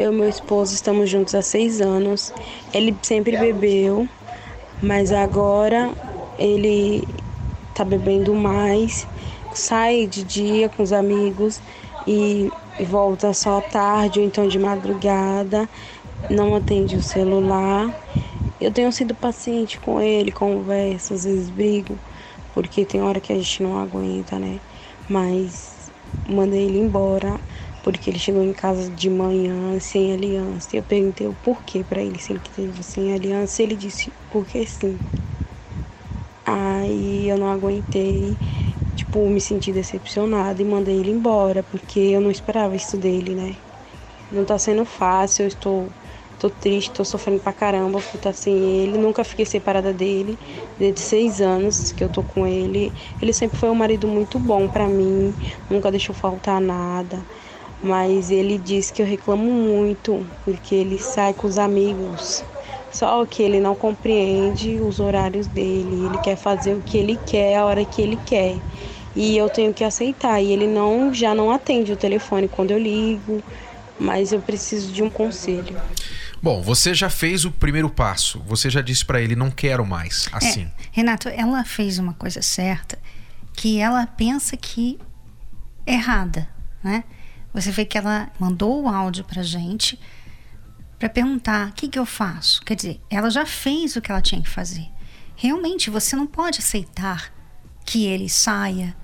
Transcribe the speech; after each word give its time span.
Eu 0.00 0.14
e 0.14 0.16
meu 0.16 0.28
esposo 0.30 0.74
estamos 0.74 1.10
juntos 1.10 1.34
há 1.34 1.42
seis 1.42 1.78
anos. 1.78 2.32
Ele 2.72 2.96
sempre 3.02 3.36
bebeu, 3.36 4.08
mas 4.80 5.12
agora 5.12 5.94
ele 6.38 7.06
tá 7.74 7.84
bebendo 7.84 8.34
mais, 8.34 9.06
sai 9.52 10.06
de 10.06 10.24
dia 10.24 10.70
com 10.70 10.82
os 10.82 10.90
amigos 10.90 11.60
e 12.06 12.50
volta 12.88 13.34
só 13.34 13.58
à 13.58 13.60
tarde 13.60 14.20
ou 14.20 14.24
então 14.26 14.48
de 14.48 14.58
madrugada, 14.58 15.68
não 16.30 16.54
atende 16.54 16.96
o 16.96 17.02
celular. 17.02 17.92
Eu 18.58 18.72
tenho 18.72 18.90
sido 18.92 19.14
paciente 19.14 19.78
com 19.80 20.00
ele, 20.00 20.32
converso, 20.32 21.12
às 21.12 21.24
vezes 21.24 21.50
brigo, 21.50 21.98
porque 22.54 22.86
tem 22.86 23.02
hora 23.02 23.20
que 23.20 23.34
a 23.34 23.36
gente 23.36 23.62
não 23.62 23.78
aguenta, 23.78 24.38
né? 24.38 24.60
Mas 25.06 25.90
mandei 26.26 26.64
ele 26.64 26.78
embora 26.78 27.38
porque 27.82 28.10
ele 28.10 28.18
chegou 28.18 28.42
em 28.42 28.52
casa 28.52 28.90
de 28.90 29.10
manhã 29.10 29.78
sem 29.80 30.12
aliança. 30.12 30.76
Eu 30.76 30.82
perguntei 30.84 31.26
o 31.28 31.34
porquê 31.34 31.84
para 31.84 32.02
ele 32.02 32.18
se 32.18 32.32
ele 32.32 32.40
teve 32.40 32.82
sem 32.82 33.12
aliança. 33.14 33.62
Ele 33.62 33.76
disse 33.76 34.14
porque 34.30 34.66
sim. 34.66 35.00
Aí 36.44 37.28
eu 37.28 37.38
não 37.38 37.48
aguentei, 37.50 38.38
tipo, 38.94 39.28
me 39.28 39.40
senti 39.40 39.72
decepcionada 39.72 40.60
e 40.62 40.64
mandei 40.64 40.98
ele 41.00 41.10
embora, 41.10 41.62
porque 41.62 42.00
eu 42.00 42.20
não 42.20 42.30
esperava 42.30 42.76
isso 42.76 42.96
dele, 42.98 43.34
né? 43.34 43.58
Não 44.30 44.44
tá 44.44 44.58
sendo 44.58 44.84
fácil, 44.84 45.44
eu 45.44 45.48
estou 45.48 45.94
tô 46.38 46.50
triste, 46.50 46.92
tô 46.92 47.04
sofrendo 47.04 47.40
pra 47.40 47.52
caramba 47.52 48.00
por 48.00 48.16
estar 48.16 48.32
sem 48.34 48.82
ele. 48.82 48.98
Nunca 48.98 49.24
fiquei 49.24 49.44
separada 49.46 49.92
dele, 49.92 50.38
desde 50.78 51.00
seis 51.00 51.40
anos 51.40 51.92
que 51.92 52.02
eu 52.04 52.08
tô 52.10 52.22
com 52.22 52.46
ele. 52.46 52.94
Ele 53.20 53.32
sempre 53.32 53.58
foi 53.58 53.70
um 53.70 53.74
marido 53.74 54.08
muito 54.08 54.38
bom 54.40 54.68
para 54.68 54.88
mim, 54.88 55.36
nunca 55.70 55.90
deixou 55.90 56.14
faltar 56.14 56.60
nada 56.60 57.26
mas 57.82 58.30
ele 58.30 58.58
diz 58.58 58.90
que 58.90 59.00
eu 59.00 59.06
reclamo 59.06 59.50
muito 59.50 60.26
porque 60.44 60.74
ele 60.74 60.98
sai 60.98 61.32
com 61.32 61.46
os 61.46 61.58
amigos. 61.58 62.44
Só 62.92 63.24
que 63.24 63.42
ele 63.42 63.60
não 63.60 63.74
compreende 63.74 64.80
os 64.80 64.98
horários 64.98 65.46
dele, 65.46 66.06
ele 66.06 66.18
quer 66.18 66.36
fazer 66.36 66.74
o 66.74 66.80
que 66.80 66.98
ele 66.98 67.18
quer 67.24 67.56
a 67.56 67.64
hora 67.64 67.84
que 67.84 68.02
ele 68.02 68.18
quer. 68.26 68.56
E 69.14 69.36
eu 69.36 69.48
tenho 69.48 69.72
que 69.72 69.84
aceitar. 69.84 70.40
E 70.40 70.52
ele 70.52 70.66
não 70.66 71.12
já 71.14 71.34
não 71.34 71.50
atende 71.50 71.92
o 71.92 71.96
telefone 71.96 72.48
quando 72.48 72.72
eu 72.72 72.78
ligo, 72.78 73.42
mas 73.98 74.32
eu 74.32 74.40
preciso 74.40 74.92
de 74.92 75.02
um 75.02 75.10
conselho. 75.10 75.80
Bom, 76.42 76.62
você 76.62 76.94
já 76.94 77.10
fez 77.10 77.44
o 77.44 77.50
primeiro 77.50 77.88
passo. 77.90 78.42
Você 78.46 78.70
já 78.70 78.80
disse 78.80 79.04
para 79.04 79.20
ele 79.20 79.36
não 79.36 79.50
quero 79.50 79.84
mais 79.84 80.28
é, 80.32 80.36
assim. 80.36 80.62
É, 80.62 80.70
Renato, 80.92 81.28
ela 81.28 81.64
fez 81.64 81.98
uma 81.98 82.14
coisa 82.14 82.42
certa 82.42 82.98
que 83.52 83.78
ela 83.78 84.06
pensa 84.06 84.56
que 84.56 84.98
é 85.86 85.94
errada, 85.94 86.48
né? 86.82 87.04
Você 87.52 87.70
vê 87.70 87.84
que 87.84 87.98
ela 87.98 88.30
mandou 88.38 88.82
o 88.82 88.88
áudio 88.88 89.24
pra 89.24 89.42
gente 89.42 89.98
para 90.98 91.08
perguntar: 91.08 91.68
o 91.68 91.72
que, 91.72 91.88
que 91.88 91.98
eu 91.98 92.06
faço? 92.06 92.62
Quer 92.62 92.76
dizer, 92.76 93.00
ela 93.10 93.30
já 93.30 93.44
fez 93.44 93.96
o 93.96 94.00
que 94.00 94.10
ela 94.10 94.22
tinha 94.22 94.40
que 94.40 94.48
fazer. 94.48 94.88
Realmente, 95.34 95.90
você 95.90 96.14
não 96.14 96.26
pode 96.26 96.58
aceitar 96.58 97.32
que 97.84 98.04
ele 98.04 98.28
saia 98.28 98.96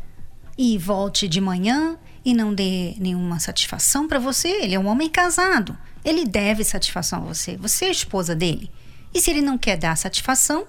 e 0.56 0.78
volte 0.78 1.26
de 1.26 1.40
manhã 1.40 1.98
e 2.24 2.34
não 2.34 2.54
dê 2.54 2.94
nenhuma 2.98 3.38
satisfação 3.40 4.06
para 4.06 4.18
você. 4.18 4.48
Ele 4.48 4.74
é 4.74 4.78
um 4.78 4.86
homem 4.86 5.08
casado. 5.08 5.76
Ele 6.04 6.24
deve 6.24 6.62
satisfação 6.62 7.22
a 7.22 7.26
você. 7.26 7.56
Você 7.56 7.86
é 7.86 7.88
a 7.88 7.92
esposa 7.92 8.34
dele. 8.34 8.70
E 9.14 9.20
se 9.20 9.30
ele 9.30 9.40
não 9.40 9.56
quer 9.56 9.76
dar 9.76 9.96
satisfação, 9.96 10.66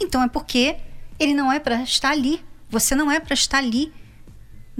então 0.00 0.22
é 0.22 0.28
porque 0.28 0.76
ele 1.18 1.34
não 1.34 1.52
é 1.52 1.60
para 1.60 1.82
estar 1.82 2.10
ali. 2.10 2.44
Você 2.70 2.94
não 2.94 3.10
é 3.10 3.20
para 3.20 3.34
estar 3.34 3.58
ali 3.58 3.92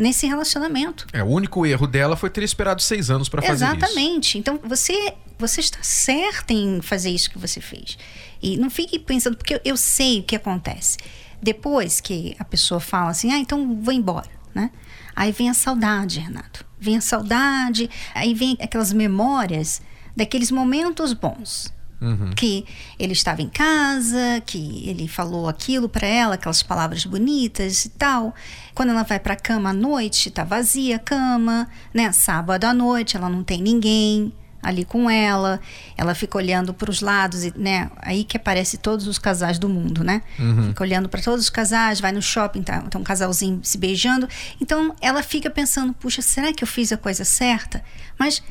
nesse 0.00 0.26
relacionamento. 0.26 1.06
É, 1.12 1.22
o 1.22 1.26
único 1.26 1.66
erro 1.66 1.86
dela 1.86 2.16
foi 2.16 2.30
ter 2.30 2.42
esperado 2.42 2.80
seis 2.80 3.10
anos 3.10 3.28
para 3.28 3.42
fazer 3.42 3.66
isso. 3.66 3.74
Exatamente. 3.74 4.38
Então 4.38 4.58
você 4.64 5.14
você 5.38 5.60
está 5.60 5.78
certa 5.82 6.52
em 6.52 6.82
fazer 6.82 7.10
isso 7.10 7.30
que 7.30 7.38
você 7.38 7.60
fez. 7.60 7.96
E 8.42 8.56
não 8.56 8.68
fique 8.68 8.98
pensando, 8.98 9.36
porque 9.36 9.54
eu, 9.54 9.60
eu 9.64 9.76
sei 9.76 10.20
o 10.20 10.22
que 10.22 10.36
acontece. 10.36 10.98
Depois 11.42 12.00
que 12.00 12.34
a 12.38 12.44
pessoa 12.44 12.80
fala 12.80 13.10
assim, 13.10 13.32
ah, 13.32 13.38
então 13.38 13.80
vou 13.80 13.92
embora, 13.92 14.28
né? 14.54 14.70
Aí 15.16 15.32
vem 15.32 15.48
a 15.48 15.54
saudade, 15.54 16.20
Renato. 16.20 16.64
Vem 16.78 16.96
a 16.96 17.00
saudade, 17.00 17.88
aí 18.14 18.34
vem 18.34 18.56
aquelas 18.60 18.92
memórias 18.92 19.80
daqueles 20.14 20.50
momentos 20.50 21.14
bons. 21.14 21.72
Uhum. 22.00 22.30
Que 22.34 22.64
ele 22.98 23.12
estava 23.12 23.42
em 23.42 23.48
casa, 23.48 24.42
que 24.46 24.88
ele 24.88 25.06
falou 25.06 25.48
aquilo 25.48 25.88
para 25.88 26.06
ela, 26.06 26.34
aquelas 26.34 26.62
palavras 26.62 27.04
bonitas 27.04 27.84
e 27.84 27.90
tal. 27.90 28.34
Quando 28.74 28.90
ela 28.90 29.02
vai 29.02 29.20
para 29.20 29.34
a 29.34 29.36
cama 29.36 29.70
à 29.70 29.72
noite, 29.72 30.30
tá 30.30 30.42
vazia 30.42 30.96
a 30.96 30.98
cama, 30.98 31.68
né? 31.92 32.10
Sábado 32.12 32.64
à 32.64 32.72
noite, 32.72 33.16
ela 33.16 33.28
não 33.28 33.44
tem 33.44 33.60
ninguém 33.60 34.32
ali 34.62 34.84
com 34.84 35.10
ela. 35.10 35.60
Ela 35.96 36.14
fica 36.14 36.38
olhando 36.38 36.72
para 36.72 36.90
os 36.90 37.00
lados, 37.00 37.44
e, 37.44 37.52
né? 37.56 37.90
Aí 37.98 38.24
que 38.24 38.36
aparece 38.36 38.78
todos 38.78 39.06
os 39.06 39.18
casais 39.18 39.58
do 39.58 39.68
mundo, 39.68 40.04
né? 40.04 40.22
Uhum. 40.38 40.68
Fica 40.68 40.82
olhando 40.82 41.08
para 41.08 41.20
todos 41.20 41.44
os 41.44 41.50
casais, 41.50 42.00
vai 42.00 42.12
no 42.12 42.22
shopping, 42.22 42.62
tá, 42.62 42.80
tá 42.82 42.98
um 42.98 43.04
casalzinho 43.04 43.60
se 43.62 43.78
beijando. 43.78 44.28
Então 44.60 44.94
ela 45.00 45.22
fica 45.22 45.50
pensando: 45.50 45.92
puxa, 45.92 46.22
será 46.22 46.52
que 46.52 46.62
eu 46.62 46.68
fiz 46.68 46.92
a 46.92 46.96
coisa 46.96 47.24
certa? 47.24 47.82
Mas 48.18 48.42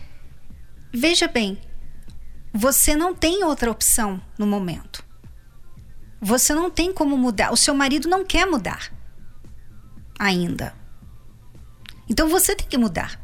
veja 0.91 1.27
bem, 1.27 1.57
você 2.53 2.95
não 2.95 3.13
tem 3.13 3.43
outra 3.43 3.69
opção 3.71 4.21
no 4.37 4.47
momento. 4.47 5.03
Você 6.21 6.53
não 6.53 6.69
tem 6.69 6.91
como 6.93 7.17
mudar. 7.17 7.51
O 7.51 7.57
seu 7.57 7.73
marido 7.73 8.09
não 8.09 8.25
quer 8.25 8.45
mudar 8.45 8.91
ainda. 10.19 10.73
Então 12.09 12.27
você 12.27 12.55
tem 12.55 12.67
que 12.67 12.77
mudar. 12.77 13.19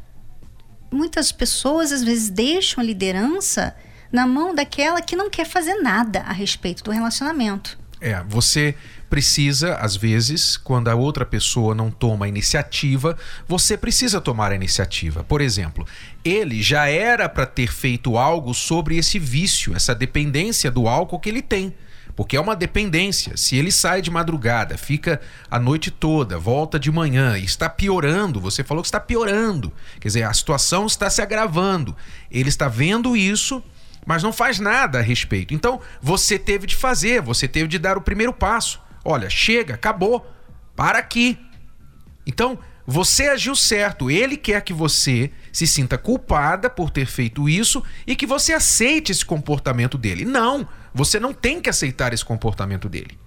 Muitas 0.90 1.30
pessoas 1.30 1.92
às 1.92 2.02
vezes 2.02 2.30
deixam 2.30 2.80
a 2.82 2.86
liderança 2.86 3.76
na 4.10 4.26
mão 4.26 4.54
daquela 4.54 5.02
que 5.02 5.16
não 5.16 5.28
quer 5.28 5.44
fazer 5.44 5.74
nada 5.74 6.20
a 6.20 6.32
respeito 6.32 6.82
do 6.82 6.90
relacionamento. 6.90 7.78
É, 8.06 8.22
você 8.28 8.72
precisa, 9.10 9.74
às 9.78 9.96
vezes, 9.96 10.56
quando 10.56 10.86
a 10.86 10.94
outra 10.94 11.26
pessoa 11.26 11.74
não 11.74 11.90
toma 11.90 12.26
a 12.26 12.28
iniciativa, 12.28 13.18
você 13.48 13.76
precisa 13.76 14.20
tomar 14.20 14.52
a 14.52 14.54
iniciativa. 14.54 15.24
Por 15.24 15.40
exemplo, 15.40 15.84
ele 16.24 16.62
já 16.62 16.86
era 16.86 17.28
para 17.28 17.44
ter 17.44 17.66
feito 17.66 18.16
algo 18.16 18.54
sobre 18.54 18.96
esse 18.96 19.18
vício, 19.18 19.74
essa 19.74 19.92
dependência 19.92 20.70
do 20.70 20.86
álcool 20.86 21.18
que 21.18 21.28
ele 21.28 21.42
tem. 21.42 21.74
Porque 22.14 22.36
é 22.36 22.40
uma 22.40 22.54
dependência. 22.54 23.36
Se 23.36 23.56
ele 23.56 23.72
sai 23.72 24.00
de 24.00 24.10
madrugada, 24.10 24.78
fica 24.78 25.20
a 25.50 25.58
noite 25.58 25.90
toda, 25.90 26.38
volta 26.38 26.78
de 26.78 26.92
manhã 26.92 27.36
e 27.36 27.44
está 27.44 27.68
piorando, 27.68 28.40
você 28.40 28.62
falou 28.62 28.84
que 28.84 28.88
está 28.88 29.00
piorando. 29.00 29.72
Quer 29.98 30.06
dizer, 30.06 30.22
a 30.22 30.32
situação 30.32 30.86
está 30.86 31.10
se 31.10 31.20
agravando. 31.20 31.96
Ele 32.30 32.48
está 32.48 32.68
vendo 32.68 33.16
isso 33.16 33.60
mas 34.06 34.22
não 34.22 34.32
faz 34.32 34.60
nada 34.60 35.00
a 35.00 35.02
respeito. 35.02 35.52
Então, 35.52 35.80
você 36.00 36.38
teve 36.38 36.66
de 36.66 36.76
fazer, 36.76 37.20
você 37.20 37.48
teve 37.48 37.66
de 37.66 37.78
dar 37.78 37.98
o 37.98 38.00
primeiro 38.00 38.32
passo. 38.32 38.80
Olha, 39.04 39.28
chega, 39.28 39.74
acabou, 39.74 40.24
para 40.76 40.98
aqui. 40.98 41.38
Então, 42.24 42.58
você 42.86 43.28
agiu 43.28 43.56
certo. 43.56 44.10
Ele 44.10 44.36
quer 44.36 44.62
que 44.62 44.72
você 44.72 45.30
se 45.52 45.66
sinta 45.66 45.98
culpada 45.98 46.70
por 46.70 46.88
ter 46.88 47.06
feito 47.06 47.48
isso 47.48 47.82
e 48.06 48.14
que 48.14 48.26
você 48.26 48.52
aceite 48.52 49.10
esse 49.10 49.24
comportamento 49.24 49.98
dele. 49.98 50.24
Não, 50.24 50.66
você 50.94 51.18
não 51.18 51.34
tem 51.34 51.60
que 51.60 51.68
aceitar 51.68 52.14
esse 52.14 52.24
comportamento 52.24 52.88
dele. 52.88 53.18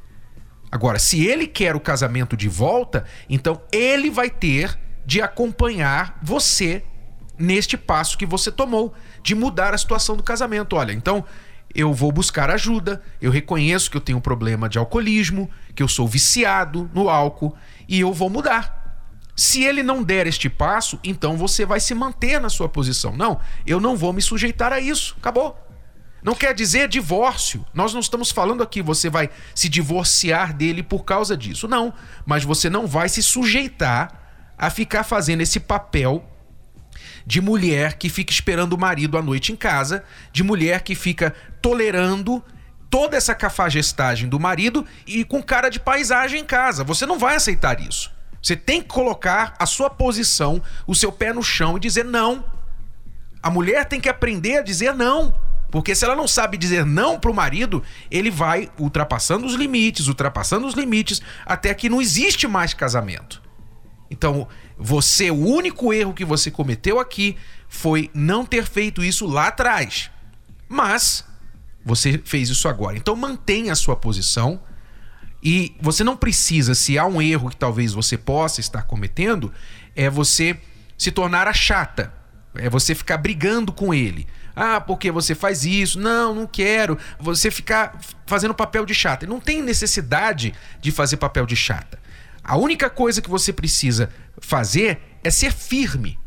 Agora, 0.72 1.00
se 1.00 1.26
ele 1.26 1.46
quer 1.48 1.76
o 1.76 1.80
casamento 1.80 2.38
de 2.38 2.48
volta, 2.48 3.04
então 3.28 3.62
ele 3.72 4.10
vai 4.10 4.30
ter 4.30 4.80
de 5.06 5.22
acompanhar 5.22 6.20
você 6.22 6.84
neste 7.40 7.78
passo 7.78 8.18
que 8.18 8.26
você 8.26 8.52
tomou 8.52 8.94
de 9.24 9.34
mudar 9.34 9.74
a 9.74 9.78
situação 9.78 10.18
do 10.18 10.24
casamento. 10.24 10.76
Olha, 10.76 10.92
então 10.92 11.24
eu 11.74 11.94
vou 11.94 12.12
buscar 12.12 12.50
ajuda, 12.50 13.02
eu 13.22 13.32
reconheço 13.32 13.90
que 13.90 13.98
eu 13.98 14.02
tenho 14.02 14.18
um 14.18 14.22
problema 14.22 14.68
de 14.68 14.78
alcoolismo, 14.78 15.50
que 15.74 15.82
eu 15.82 15.88
sou 15.88 16.08
viciado 16.08 16.90
no 16.94 17.10
álcool 17.10 17.56
e 17.88 18.00
eu 18.00 18.12
vou 18.12 18.30
mudar. 18.30 18.78
Se 19.36 19.64
ele 19.64 19.82
não 19.82 20.04
der 20.04 20.28
este 20.28 20.50
passo, 20.50 21.00
então 21.02 21.38
você 21.38 21.66
vai 21.66 21.80
se 21.80 21.96
manter 21.96 22.42
na 22.42 22.50
sua 22.50 22.68
posição. 22.68 23.16
Não, 23.16 23.40
eu 23.66 23.80
não 23.80 23.96
vou 23.96 24.12
me 24.12 24.22
sujeitar 24.22 24.74
a 24.74 24.82
isso. 24.82 25.16
Acabou. 25.18 25.58
Não 26.22 26.36
quer 26.36 26.54
dizer 26.54 26.90
divórcio. 26.90 27.66
Nós 27.74 27.94
não 27.94 28.02
estamos 28.02 28.32
falando 28.32 28.62
aqui 28.62 28.82
você 28.82 29.10
vai 29.10 29.30
se 29.56 29.70
divorciar 29.70 30.54
dele 30.54 30.84
por 30.84 31.06
causa 31.06 31.38
disso. 31.38 31.68
Não, 31.68 31.94
mas 32.26 32.44
você 32.44 32.70
não 32.70 32.86
vai 32.86 33.08
se 33.08 33.24
sujeitar 33.24 34.54
a 34.58 34.70
ficar 34.70 35.06
fazendo 35.06 35.40
esse 35.40 35.60
papel 35.60 36.30
de 37.26 37.42
mulher 37.42 37.98
que 37.98 38.10
fica 38.10 38.32
esperando 38.32 38.74
o 38.74 38.80
marido 38.80 39.18
à 39.18 39.22
noite 39.22 39.52
em 39.52 39.56
casa, 39.56 40.04
de 40.32 40.44
mulher 40.44 40.82
que 40.82 40.96
fica 40.96 41.34
tolerando 41.62 42.44
toda 42.90 43.16
essa 43.16 43.36
cafagestagem 43.36 44.28
do 44.28 44.40
marido 44.40 44.86
e 45.06 45.24
com 45.24 45.42
cara 45.42 45.70
de 45.70 45.80
paisagem 45.80 46.42
em 46.42 46.46
casa. 46.46 46.84
Você 46.84 47.06
não 47.06 47.20
vai 47.20 47.36
aceitar 47.36 47.80
isso. 47.80 48.12
Você 48.42 48.56
tem 48.56 48.82
que 48.82 48.88
colocar 48.88 49.54
a 49.60 49.66
sua 49.66 49.90
posição, 49.90 50.62
o 50.88 50.96
seu 50.96 51.12
pé 51.12 51.34
no 51.34 51.44
chão 51.44 51.78
e 51.78 51.80
dizer 51.80 52.06
não. 52.06 52.44
A 53.44 53.50
mulher 53.50 53.86
tem 53.86 54.00
que 54.00 54.10
aprender 54.10 54.58
a 54.58 54.62
dizer 54.62 54.94
não. 54.94 55.34
Porque 55.72 55.94
se 55.94 56.04
ela 56.04 56.16
não 56.16 56.28
sabe 56.28 56.58
dizer 56.58 56.84
não 56.86 57.20
pro 57.20 57.34
marido, 57.34 57.84
ele 58.10 58.32
vai 58.32 58.72
ultrapassando 58.80 59.46
os 59.46 59.54
limites, 59.54 60.08
ultrapassando 60.08 60.66
os 60.66 60.74
limites, 60.74 61.22
até 61.46 61.74
que 61.74 61.90
não 61.90 62.02
existe 62.02 62.48
mais 62.48 62.74
casamento. 62.74 63.42
Então, 64.10 64.48
você, 64.78 65.30
o 65.30 65.46
único 65.46 65.94
erro 65.94 66.14
que 66.14 66.26
você 66.26 66.50
cometeu 66.50 67.00
aqui 67.00 67.38
foi 67.68 68.10
não 68.14 68.46
ter 68.46 68.66
feito 68.66 69.04
isso 69.04 69.28
lá 69.28 69.48
atrás. 69.48 70.10
Mas 70.68 71.24
você 71.86 72.22
fez 72.24 72.50
isso 72.50 72.68
agora. 72.68 72.98
Então 72.98 73.16
mantenha 73.16 73.74
a 73.74 73.76
sua 73.76 73.96
posição 73.96 74.62
e 75.42 75.76
você 75.80 76.04
não 76.04 76.18
precisa, 76.18 76.76
se 76.76 76.98
há 76.98 77.06
um 77.06 77.22
erro 77.22 77.50
que 77.50 77.56
talvez 77.56 77.94
você 77.94 78.18
possa 78.18 78.60
estar 78.60 78.84
cometendo, 78.84 79.54
é 79.96 80.10
você 80.10 80.58
se 80.98 81.12
tornar 81.12 81.48
a 81.48 81.54
chata. 81.54 82.14
É 82.56 82.70
você 82.70 82.94
ficar 82.94 83.18
brigando 83.18 83.72
com 83.72 83.94
ele. 83.94 84.28
Ah, 84.56 84.82
porque 84.82 85.12
você 85.12 85.34
faz 85.34 85.64
isso? 85.64 86.00
Não, 86.00 86.34
não 86.36 86.48
quero. 86.48 86.98
Você 87.20 87.50
ficar 87.50 87.98
fazendo 88.26 88.54
papel 88.54 88.86
de 88.86 88.94
chata. 88.94 89.26
Não 89.26 89.40
tem 89.40 89.62
necessidade 89.62 90.54
de 90.82 90.92
fazer 90.92 91.18
papel 91.18 91.46
de 91.46 91.56
chata. 91.56 92.00
A 92.44 92.58
única 92.58 92.90
coisa 92.90 93.22
que 93.22 93.30
você 93.30 93.52
precisa 93.54 94.10
fazer 94.40 95.00
é 95.24 95.30
ser 95.30 95.52
firme. 95.52 96.18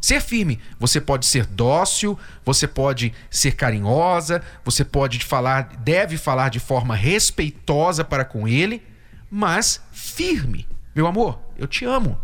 Ser 0.00 0.20
firme. 0.20 0.60
Você 0.78 1.00
pode 1.00 1.24
ser 1.24 1.46
dócil, 1.46 2.18
você 2.44 2.68
pode 2.68 3.12
ser 3.30 3.52
carinhosa, 3.52 4.42
você 4.64 4.84
pode 4.84 5.24
falar, 5.24 5.76
deve 5.78 6.18
falar 6.18 6.50
de 6.50 6.60
forma 6.60 6.94
respeitosa 6.94 8.04
para 8.04 8.24
com 8.24 8.46
ele, 8.46 8.82
mas 9.30 9.82
firme. 9.92 10.68
Meu 10.94 11.06
amor, 11.06 11.40
eu 11.56 11.66
te 11.66 11.84
amo, 11.84 12.20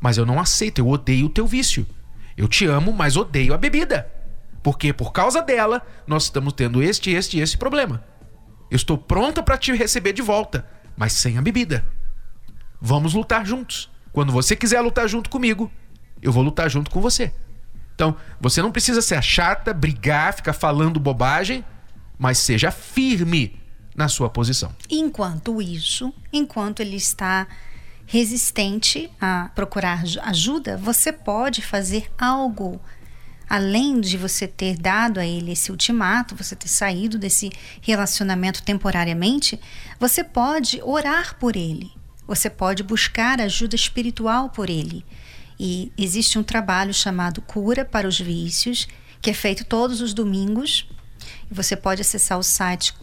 mas 0.00 0.16
eu 0.16 0.24
não 0.24 0.38
aceito, 0.38 0.78
eu 0.78 0.88
odeio 0.88 1.26
o 1.26 1.30
teu 1.30 1.46
vício. 1.46 1.86
Eu 2.36 2.48
te 2.48 2.66
amo, 2.66 2.92
mas 2.92 3.16
odeio 3.16 3.52
a 3.52 3.58
bebida. 3.58 4.10
Porque 4.62 4.92
por 4.92 5.12
causa 5.12 5.42
dela, 5.42 5.82
nós 6.06 6.24
estamos 6.24 6.52
tendo 6.52 6.82
este, 6.82 7.10
este 7.10 7.38
e 7.38 7.40
este 7.40 7.58
problema. 7.58 8.04
Eu 8.70 8.76
estou 8.76 8.96
pronta 8.96 9.42
para 9.42 9.58
te 9.58 9.72
receber 9.72 10.12
de 10.12 10.22
volta, 10.22 10.66
mas 10.96 11.12
sem 11.12 11.36
a 11.36 11.42
bebida. 11.42 11.84
Vamos 12.84 13.14
lutar 13.14 13.46
juntos. 13.46 13.88
Quando 14.12 14.32
você 14.32 14.56
quiser 14.56 14.80
lutar 14.80 15.08
junto 15.08 15.30
comigo, 15.30 15.70
eu 16.20 16.32
vou 16.32 16.42
lutar 16.42 16.68
junto 16.68 16.90
com 16.90 17.00
você. 17.00 17.32
Então, 17.94 18.16
você 18.40 18.60
não 18.60 18.72
precisa 18.72 19.00
ser 19.00 19.22
chata, 19.22 19.72
brigar, 19.72 20.34
ficar 20.34 20.52
falando 20.52 20.98
bobagem, 20.98 21.64
mas 22.18 22.38
seja 22.38 22.72
firme 22.72 23.56
na 23.94 24.08
sua 24.08 24.28
posição. 24.28 24.74
Enquanto 24.90 25.62
isso, 25.62 26.12
enquanto 26.32 26.80
ele 26.80 26.96
está 26.96 27.46
resistente 28.04 29.08
a 29.20 29.48
procurar 29.54 30.02
ajuda, 30.24 30.76
você 30.76 31.12
pode 31.12 31.62
fazer 31.62 32.10
algo 32.18 32.80
além 33.48 34.00
de 34.00 34.16
você 34.16 34.48
ter 34.48 34.76
dado 34.76 35.20
a 35.20 35.26
ele 35.26 35.52
esse 35.52 35.70
ultimato, 35.70 36.34
você 36.34 36.56
ter 36.56 36.68
saído 36.68 37.16
desse 37.16 37.52
relacionamento 37.80 38.60
temporariamente, 38.64 39.60
você 40.00 40.24
pode 40.24 40.80
orar 40.82 41.36
por 41.38 41.54
ele. 41.54 42.01
Você 42.26 42.48
pode 42.48 42.82
buscar 42.82 43.40
ajuda 43.40 43.74
espiritual 43.74 44.50
por 44.50 44.70
ele. 44.70 45.04
E 45.58 45.92
existe 45.96 46.38
um 46.38 46.42
trabalho 46.42 46.92
chamado 46.92 47.40
Cura 47.42 47.84
para 47.84 48.08
os 48.08 48.18
Vícios, 48.18 48.88
que 49.20 49.30
é 49.30 49.34
feito 49.34 49.64
todos 49.64 50.00
os 50.00 50.12
domingos. 50.12 50.88
E 51.50 51.54
você 51.54 51.76
pode 51.76 52.00
acessar 52.00 52.38
o 52.38 52.42
site 52.42 52.94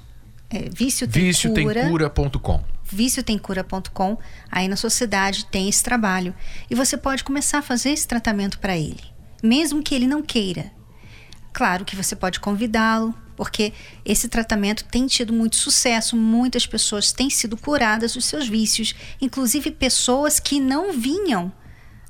é, 0.49 0.69
Vício 0.69 1.07
Tem. 1.07 1.31
Víciotemcura.com. 2.91 4.17
Aí 4.51 4.67
na 4.67 4.75
sua 4.75 4.89
cidade 4.89 5.45
tem 5.45 5.69
esse 5.69 5.83
trabalho. 5.83 6.33
E 6.69 6.75
você 6.75 6.97
pode 6.97 7.23
começar 7.23 7.59
a 7.59 7.61
fazer 7.61 7.91
esse 7.91 8.07
tratamento 8.07 8.57
para 8.59 8.75
ele, 8.75 9.03
mesmo 9.43 9.83
que 9.83 9.93
ele 9.93 10.07
não 10.07 10.23
queira. 10.23 10.71
Claro 11.53 11.85
que 11.85 11.95
você 11.95 12.15
pode 12.15 12.39
convidá-lo, 12.39 13.13
porque 13.39 13.71
esse 14.03 14.27
tratamento 14.27 14.83
tem 14.83 15.07
tido 15.07 15.31
muito 15.31 15.55
sucesso, 15.55 16.17
muitas 16.17 16.67
pessoas 16.67 17.13
têm 17.13 17.29
sido 17.29 17.55
curadas 17.55 18.11
dos 18.11 18.25
seus 18.25 18.49
vícios, 18.49 18.93
inclusive 19.21 19.71
pessoas 19.71 20.41
que 20.41 20.59
não 20.59 20.91
vinham 20.91 21.49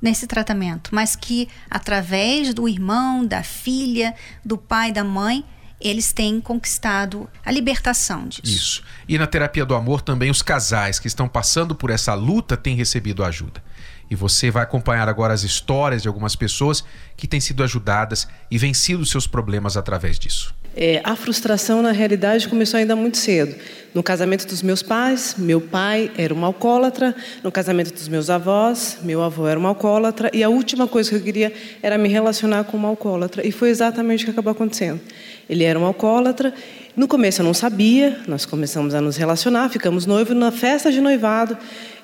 nesse 0.02 0.26
tratamento, 0.26 0.90
mas 0.92 1.14
que 1.14 1.48
através 1.70 2.52
do 2.52 2.68
irmão, 2.68 3.24
da 3.24 3.44
filha, 3.44 4.12
do 4.44 4.58
pai, 4.58 4.90
da 4.90 5.04
mãe, 5.04 5.44
eles 5.80 6.12
têm 6.12 6.40
conquistado 6.40 7.30
a 7.46 7.52
libertação 7.52 8.26
disso. 8.26 8.42
Isso. 8.44 8.84
E 9.08 9.16
na 9.16 9.28
terapia 9.28 9.64
do 9.64 9.76
amor 9.76 10.02
também 10.02 10.32
os 10.32 10.42
casais 10.42 10.98
que 10.98 11.06
estão 11.06 11.28
passando 11.28 11.76
por 11.76 11.90
essa 11.90 12.12
luta 12.12 12.56
têm 12.56 12.74
recebido 12.74 13.22
ajuda. 13.22 13.62
E 14.10 14.16
você 14.16 14.50
vai 14.50 14.64
acompanhar 14.64 15.08
agora 15.08 15.32
as 15.32 15.44
histórias 15.44 16.02
de 16.02 16.08
algumas 16.08 16.34
pessoas 16.34 16.84
que 17.16 17.28
têm 17.28 17.40
sido 17.40 17.62
ajudadas 17.62 18.26
e 18.50 18.58
vencido 18.58 19.06
seus 19.06 19.26
problemas 19.26 19.76
através 19.76 20.18
disso. 20.18 20.52
É, 20.76 21.00
a 21.02 21.16
frustração, 21.16 21.82
na 21.82 21.90
realidade, 21.90 22.48
começou 22.48 22.78
ainda 22.78 22.94
muito 22.94 23.18
cedo. 23.18 23.54
No 23.92 24.02
casamento 24.02 24.46
dos 24.46 24.62
meus 24.62 24.82
pais, 24.82 25.34
meu 25.36 25.60
pai 25.60 26.10
era 26.16 26.32
um 26.32 26.44
alcoólatra. 26.44 27.14
No 27.42 27.50
casamento 27.50 27.92
dos 27.92 28.06
meus 28.08 28.30
avós, 28.30 28.98
meu 29.02 29.22
avô 29.22 29.48
era 29.48 29.58
um 29.58 29.66
alcoólatra. 29.66 30.30
E 30.32 30.44
a 30.44 30.48
última 30.48 30.86
coisa 30.86 31.10
que 31.10 31.16
eu 31.16 31.20
queria 31.20 31.52
era 31.82 31.98
me 31.98 32.08
relacionar 32.08 32.64
com 32.64 32.78
um 32.78 32.86
alcoólatra. 32.86 33.46
E 33.46 33.50
foi 33.50 33.70
exatamente 33.70 34.22
o 34.22 34.26
que 34.26 34.30
acabou 34.30 34.52
acontecendo. 34.52 35.00
Ele 35.48 35.64
era 35.64 35.78
um 35.78 35.84
alcoólatra. 35.84 36.54
No 36.96 37.08
começo 37.08 37.40
eu 37.42 37.44
não 37.44 37.54
sabia, 37.54 38.20
nós 38.28 38.44
começamos 38.46 38.94
a 38.94 39.00
nos 39.00 39.16
relacionar, 39.16 39.68
ficamos 39.68 40.06
noivos. 40.06 40.36
Na 40.36 40.52
festa 40.52 40.90
de 40.92 41.00
noivado, 41.00 41.56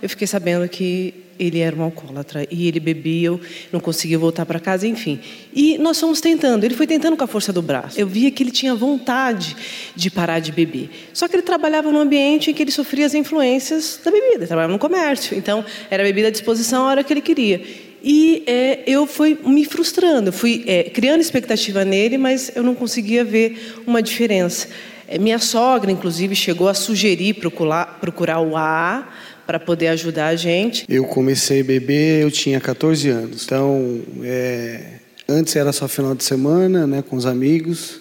eu 0.02 0.08
fiquei 0.08 0.26
sabendo 0.26 0.68
que 0.68 1.25
ele 1.38 1.58
era 1.58 1.74
um 1.74 1.82
alcoólatra 1.82 2.46
e 2.50 2.66
ele 2.66 2.80
bebia, 2.80 3.38
não 3.72 3.80
conseguia 3.80 4.18
voltar 4.18 4.46
para 4.46 4.60
casa, 4.60 4.86
enfim. 4.86 5.20
E 5.54 5.78
nós 5.78 5.98
fomos 5.98 6.20
tentando, 6.20 6.64
ele 6.64 6.74
foi 6.74 6.86
tentando 6.86 7.16
com 7.16 7.24
a 7.24 7.26
força 7.26 7.52
do 7.52 7.62
braço. 7.62 8.00
Eu 8.00 8.06
via 8.06 8.30
que 8.30 8.42
ele 8.42 8.50
tinha 8.50 8.74
vontade 8.74 9.56
de 9.94 10.10
parar 10.10 10.40
de 10.40 10.52
beber. 10.52 10.90
Só 11.12 11.28
que 11.28 11.36
ele 11.36 11.42
trabalhava 11.42 11.90
num 11.90 12.00
ambiente 12.00 12.50
em 12.50 12.54
que 12.54 12.62
ele 12.62 12.72
sofria 12.72 13.06
as 13.06 13.14
influências 13.14 14.00
da 14.04 14.10
bebida, 14.10 14.38
ele 14.38 14.46
trabalhava 14.46 14.72
no 14.72 14.78
comércio. 14.78 15.36
Então, 15.36 15.64
era 15.90 16.02
bebida 16.02 16.28
à 16.28 16.30
disposição 16.30 16.84
a 16.84 16.90
hora 16.90 17.04
que 17.04 17.12
ele 17.12 17.20
queria. 17.20 17.62
E 18.02 18.44
é, 18.46 18.84
eu 18.86 19.06
fui 19.06 19.38
me 19.44 19.64
frustrando, 19.64 20.32
fui 20.32 20.62
é, 20.66 20.84
criando 20.84 21.20
expectativa 21.20 21.84
nele, 21.84 22.16
mas 22.16 22.52
eu 22.54 22.62
não 22.62 22.74
conseguia 22.74 23.24
ver 23.24 23.74
uma 23.86 24.00
diferença. 24.00 24.68
É, 25.08 25.18
minha 25.18 25.38
sogra, 25.38 25.90
inclusive, 25.90 26.34
chegou 26.34 26.68
a 26.68 26.74
sugerir 26.74 27.34
procurar, 27.34 27.98
procurar 28.00 28.40
o 28.40 28.56
AA 28.56 29.08
para 29.46 29.60
poder 29.60 29.88
ajudar 29.88 30.28
a 30.28 30.36
gente. 30.36 30.84
Eu 30.88 31.04
comecei 31.04 31.60
a 31.60 31.64
beber, 31.64 32.22
eu 32.22 32.30
tinha 32.30 32.60
14 32.60 33.08
anos. 33.08 33.44
Então, 33.44 34.02
é, 34.24 34.80
antes 35.28 35.54
era 35.54 35.72
só 35.72 35.86
final 35.86 36.14
de 36.14 36.24
semana, 36.24 36.86
né, 36.86 37.02
com 37.08 37.16
os 37.16 37.24
amigos. 37.24 38.00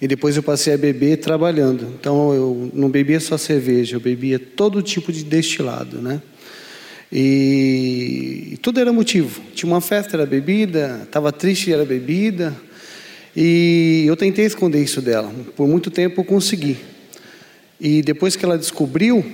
E 0.00 0.06
depois 0.06 0.36
eu 0.36 0.42
passei 0.42 0.74
a 0.74 0.76
beber 0.76 1.16
trabalhando. 1.16 1.94
Então, 1.98 2.34
eu 2.34 2.70
não 2.74 2.90
bebia 2.90 3.18
só 3.18 3.38
cerveja, 3.38 3.96
eu 3.96 4.00
bebia 4.00 4.38
todo 4.38 4.82
tipo 4.82 5.10
de 5.10 5.24
destilado, 5.24 6.02
né? 6.02 6.20
E, 7.10 8.50
e 8.52 8.56
tudo 8.58 8.80
era 8.80 8.92
motivo. 8.92 9.40
Tinha 9.54 9.70
uma 9.72 9.80
festa, 9.80 10.16
era 10.16 10.26
bebida, 10.26 11.00
estava 11.04 11.32
triste, 11.32 11.72
era 11.72 11.84
bebida. 11.84 12.54
E 13.34 14.04
eu 14.06 14.16
tentei 14.16 14.44
esconder 14.44 14.82
isso 14.82 15.00
dela. 15.00 15.32
Por 15.56 15.66
muito 15.66 15.90
tempo 15.90 16.20
eu 16.20 16.24
consegui. 16.24 16.76
E 17.80 18.02
depois 18.02 18.36
que 18.36 18.44
ela 18.44 18.58
descobriu, 18.58 19.24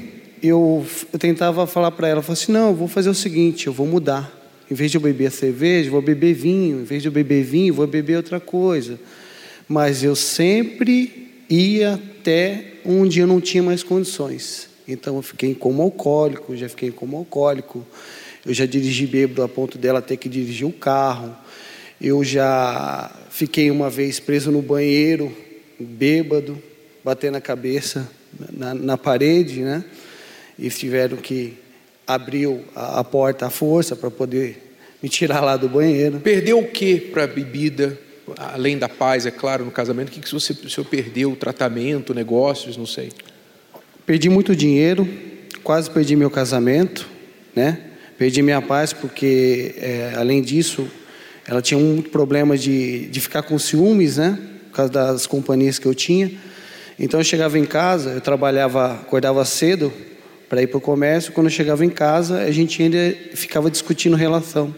eu, 0.42 0.87
eu 1.12 1.18
tentava 1.18 1.66
falar 1.66 1.90
para 1.90 2.09
ela, 2.09 2.18
eu 2.18 2.23
falava 2.23 2.40
assim, 2.40 2.52
não, 2.52 2.68
eu 2.68 2.75
vou 2.75 2.88
fazer 2.88 3.11
o 3.11 3.14
seguinte, 3.14 3.66
eu 3.66 3.73
vou 3.73 3.87
mudar. 3.87 4.40
Em 4.70 4.75
vez 4.75 4.90
de 4.90 4.97
eu 4.97 5.00
beber 5.00 5.30
cerveja, 5.32 5.90
vou 5.90 6.00
beber 6.00 6.32
vinho. 6.32 6.80
Em 6.80 6.85
vez 6.85 7.02
de 7.02 7.09
eu 7.09 7.12
beber 7.12 7.42
vinho, 7.42 7.75
vou 7.75 7.87
beber 7.87 8.16
outra 8.16 8.38
coisa. 8.38 9.00
Mas 9.68 10.04
eu 10.04 10.14
sempre 10.14 11.44
ia 11.49 11.94
até 11.94 12.75
onde 12.85 13.18
eu 13.18 13.26
não 13.26 13.40
tinha 13.40 13.62
mais 13.62 13.82
condições. 13.82 14.68
Então 14.87 15.16
eu 15.16 15.23
fiquei 15.23 15.54
como 15.54 15.82
alcoólico, 15.82 16.56
já 16.56 16.68
fiquei 16.68 16.92
como 16.92 17.16
alcoólico. 17.16 17.85
Eu 18.47 18.54
já 18.54 18.64
dirigi 18.64 19.06
bêbado 19.06 19.42
a 19.42 19.49
ponto 19.49 19.76
dela 19.76 20.00
ter 20.00 20.16
que 20.16 20.28
dirigir 20.28 20.66
o 20.66 20.73
carro. 20.73 21.35
Eu 22.00 22.23
já 22.23 23.11
fiquei 23.28 23.70
uma 23.70 23.90
vez 23.90 24.20
preso 24.20 24.50
no 24.52 24.62
banheiro, 24.62 25.37
bêbado, 25.78 26.56
batendo 27.04 27.37
a 27.37 27.40
cabeça 27.40 28.09
na, 28.52 28.73
na 28.73 28.97
parede, 28.97 29.61
né? 29.61 29.85
E 30.61 30.69
tiveram 30.69 31.17
que 31.17 31.55
abrir 32.07 32.49
a, 32.75 33.02
porta 33.02 33.47
à 33.47 33.50
força 33.50 33.97
para 33.97 34.11
poder 34.11 34.76
me 35.02 35.09
tirar 35.09 35.40
lá 35.40 35.57
do 35.57 35.69
banheiro. 35.69 36.21
Perdeu 36.21 36.59
o 36.59 36.69
que 36.69 36.97
para 36.97 37.25
a 37.25 37.26
bebida? 37.26 37.99
Além 38.37 38.79
da 38.79 38.88
paz, 38.88 39.26
é 39.26 39.31
claro, 39.31 39.64
no 39.64 39.71
casamento, 39.71 40.09
o 40.09 40.12
que, 40.12 40.21
que 40.21 40.31
você, 40.31 40.52
o 40.52 40.71
senhor 40.71 40.87
perdeu? 40.87 41.35
Tratamento, 41.35 42.12
negócios, 42.12 42.76
não 42.76 42.87
sei. 42.87 43.11
Perdi 44.05 44.29
muito 44.29 44.55
dinheiro, 44.55 45.09
quase 45.64 45.90
perdi 45.90 46.14
meu 46.14 46.31
casamento, 46.31 47.09
né? 47.57 47.81
Perdi 48.19 48.43
minha 48.43 48.61
paz 48.61 48.93
porque, 48.93 49.75
é, 49.79 50.12
além 50.17 50.43
disso, 50.43 50.87
Ela 51.47 51.62
tinha 51.62 51.81
muito 51.81 52.11
problema 52.11 52.57
de, 52.57 53.07
de 53.07 53.21
ficar 53.21 53.43
com 53.43 53.59
ciúmes, 53.59 54.19
né? 54.19 54.38
Por 54.69 54.76
causa 54.76 54.93
das 54.93 55.26
companhias 55.26 55.81
que 55.81 55.87
eu 55.87 55.95
tinha. 55.95 56.31
Então 56.97 57.19
eu 57.19 57.25
chegava 57.25 57.59
em 57.59 57.64
casa, 57.64 58.11
eu 58.11 58.21
trabalhava, 58.21 58.93
acordava 58.93 59.45
cedo 59.45 59.93
para 60.50 60.61
ir 60.61 60.66
para 60.66 60.78
o 60.78 60.80
comércio. 60.80 61.33
Quando 61.33 61.47
eu 61.47 61.50
chegava 61.50 61.85
em 61.85 61.88
casa, 61.88 62.40
a 62.40 62.50
gente 62.50 62.83
ainda 62.83 62.99
ficava 63.35 63.71
discutindo 63.71 64.16
relação. 64.16 64.75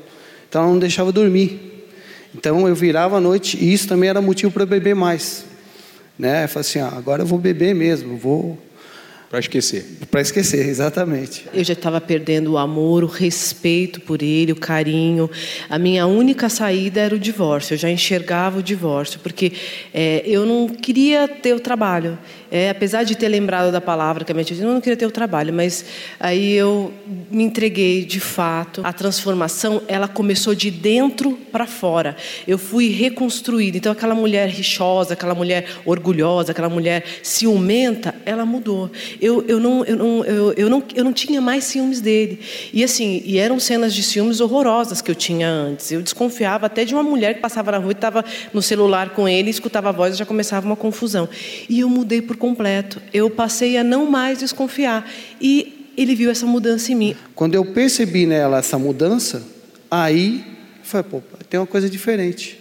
Então 0.46 0.62
ela 0.62 0.70
não 0.70 0.78
deixava 0.78 1.10
dormir. 1.10 1.88
Então 2.34 2.68
eu 2.68 2.74
virava 2.74 3.16
à 3.16 3.20
noite 3.20 3.56
e 3.58 3.72
isso 3.72 3.88
também 3.88 4.10
era 4.10 4.20
motivo 4.20 4.52
para 4.52 4.66
beber 4.66 4.94
mais. 4.94 5.46
Né? 6.18 6.44
Eu 6.44 6.48
falei 6.48 6.60
assim, 6.60 6.78
ah, 6.78 6.92
agora 6.94 7.22
eu 7.22 7.26
vou 7.26 7.38
beber 7.38 7.74
mesmo, 7.74 8.18
vou 8.18 8.58
para 9.32 9.40
esquecer. 9.40 9.86
Para 10.10 10.20
esquecer, 10.20 10.68
exatamente. 10.68 11.46
Eu 11.54 11.64
já 11.64 11.72
estava 11.72 11.98
perdendo 12.02 12.52
o 12.52 12.58
amor, 12.58 13.02
o 13.02 13.06
respeito 13.06 13.98
por 14.02 14.22
ele, 14.22 14.52
o 14.52 14.56
carinho. 14.56 15.30
A 15.70 15.78
minha 15.78 16.06
única 16.06 16.50
saída 16.50 17.00
era 17.00 17.14
o 17.14 17.18
divórcio. 17.18 17.72
Eu 17.72 17.78
já 17.78 17.88
enxergava 17.88 18.58
o 18.58 18.62
divórcio, 18.62 19.18
porque 19.20 19.54
é, 19.94 20.22
eu 20.26 20.44
não 20.44 20.68
queria 20.68 21.26
ter 21.26 21.54
o 21.54 21.60
trabalho. 21.60 22.18
É, 22.50 22.68
apesar 22.68 23.04
de 23.04 23.16
ter 23.16 23.28
lembrado 23.28 23.72
da 23.72 23.80
palavra 23.80 24.26
que 24.26 24.30
a 24.30 24.34
minha 24.34 24.44
tia 24.44 24.54
disse, 24.54 24.68
eu 24.68 24.74
não 24.74 24.82
queria 24.82 24.98
ter 24.98 25.06
o 25.06 25.10
trabalho, 25.10 25.54
mas 25.54 25.86
aí 26.20 26.52
eu 26.52 26.92
me 27.30 27.44
entreguei 27.44 28.04
de 28.04 28.20
fato. 28.20 28.82
A 28.84 28.92
transformação, 28.92 29.80
ela 29.88 30.06
começou 30.06 30.54
de 30.54 30.70
dentro 30.70 31.38
para 31.50 31.66
fora. 31.66 32.14
Eu 32.46 32.58
fui 32.58 32.90
reconstruída. 32.90 33.78
Então, 33.78 33.90
aquela 33.90 34.14
mulher 34.14 34.50
rixosa, 34.50 35.14
aquela 35.14 35.34
mulher 35.34 35.64
orgulhosa, 35.86 36.52
aquela 36.52 36.68
mulher 36.68 37.02
ciumenta, 37.22 38.14
ela 38.26 38.44
mudou. 38.44 38.90
Eu, 39.22 39.44
eu, 39.46 39.60
não, 39.60 39.84
eu, 39.84 39.96
não, 39.96 40.24
eu, 40.24 40.52
eu, 40.54 40.68
não, 40.68 40.82
eu 40.96 41.04
não 41.04 41.12
tinha 41.12 41.40
mais 41.40 41.62
ciúmes 41.62 42.00
dele. 42.00 42.40
E 42.72 42.82
assim, 42.82 43.22
e 43.24 43.38
eram 43.38 43.60
cenas 43.60 43.94
de 43.94 44.02
ciúmes 44.02 44.40
horrorosas 44.40 45.00
que 45.00 45.08
eu 45.08 45.14
tinha 45.14 45.48
antes. 45.48 45.92
Eu 45.92 46.02
desconfiava 46.02 46.66
até 46.66 46.84
de 46.84 46.92
uma 46.92 47.04
mulher 47.04 47.34
que 47.34 47.40
passava 47.40 47.70
na 47.70 47.78
rua 47.78 47.92
e 47.92 47.92
estava 47.92 48.24
no 48.52 48.60
celular 48.60 49.10
com 49.10 49.28
ele, 49.28 49.48
escutava 49.48 49.90
a 49.90 49.92
voz 49.92 50.16
e 50.16 50.18
já 50.18 50.26
começava 50.26 50.66
uma 50.66 50.74
confusão. 50.74 51.28
E 51.68 51.78
eu 51.78 51.88
mudei 51.88 52.20
por 52.20 52.36
completo. 52.36 53.00
Eu 53.14 53.30
passei 53.30 53.76
a 53.76 53.84
não 53.84 54.10
mais 54.10 54.40
desconfiar. 54.40 55.08
E 55.40 55.92
ele 55.96 56.16
viu 56.16 56.28
essa 56.28 56.44
mudança 56.44 56.90
em 56.90 56.96
mim. 56.96 57.16
Quando 57.32 57.54
eu 57.54 57.64
percebi 57.64 58.26
nela 58.26 58.58
essa 58.58 58.76
mudança, 58.76 59.46
aí 59.88 60.44
foi, 60.82 61.04
pô, 61.04 61.22
tem 61.48 61.60
uma 61.60 61.66
coisa 61.66 61.88
diferente. 61.88 62.58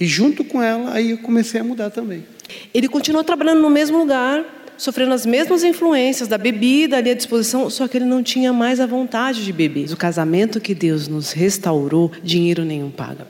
E 0.00 0.06
junto 0.06 0.42
com 0.44 0.62
ela, 0.62 0.94
aí 0.94 1.10
eu 1.10 1.18
comecei 1.18 1.60
a 1.60 1.64
mudar 1.64 1.90
também. 1.90 2.24
Ele 2.72 2.88
continuou 2.88 3.22
trabalhando 3.22 3.60
no 3.60 3.68
mesmo 3.68 3.98
lugar, 3.98 4.63
sofrendo 4.76 5.14
as 5.14 5.24
mesmas 5.24 5.64
influências 5.64 6.28
da 6.28 6.38
bebida 6.38 6.96
ali 6.96 7.10
à 7.10 7.14
disposição, 7.14 7.68
só 7.70 7.86
que 7.88 7.98
ele 7.98 8.04
não 8.04 8.22
tinha 8.22 8.52
mais 8.52 8.80
a 8.80 8.86
vontade 8.86 9.44
de 9.44 9.52
beber. 9.52 9.90
O 9.92 9.96
casamento 9.96 10.60
que 10.60 10.74
Deus 10.74 11.08
nos 11.08 11.32
restaurou, 11.32 12.10
dinheiro 12.22 12.64
nenhum 12.64 12.90
paga. 12.90 13.26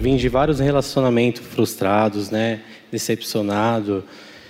Vim 0.00 0.16
de 0.16 0.28
vários 0.28 0.58
relacionamentos 0.60 1.42
frustrados, 1.42 2.30
né? 2.30 2.60
Decepcionado 2.90 4.04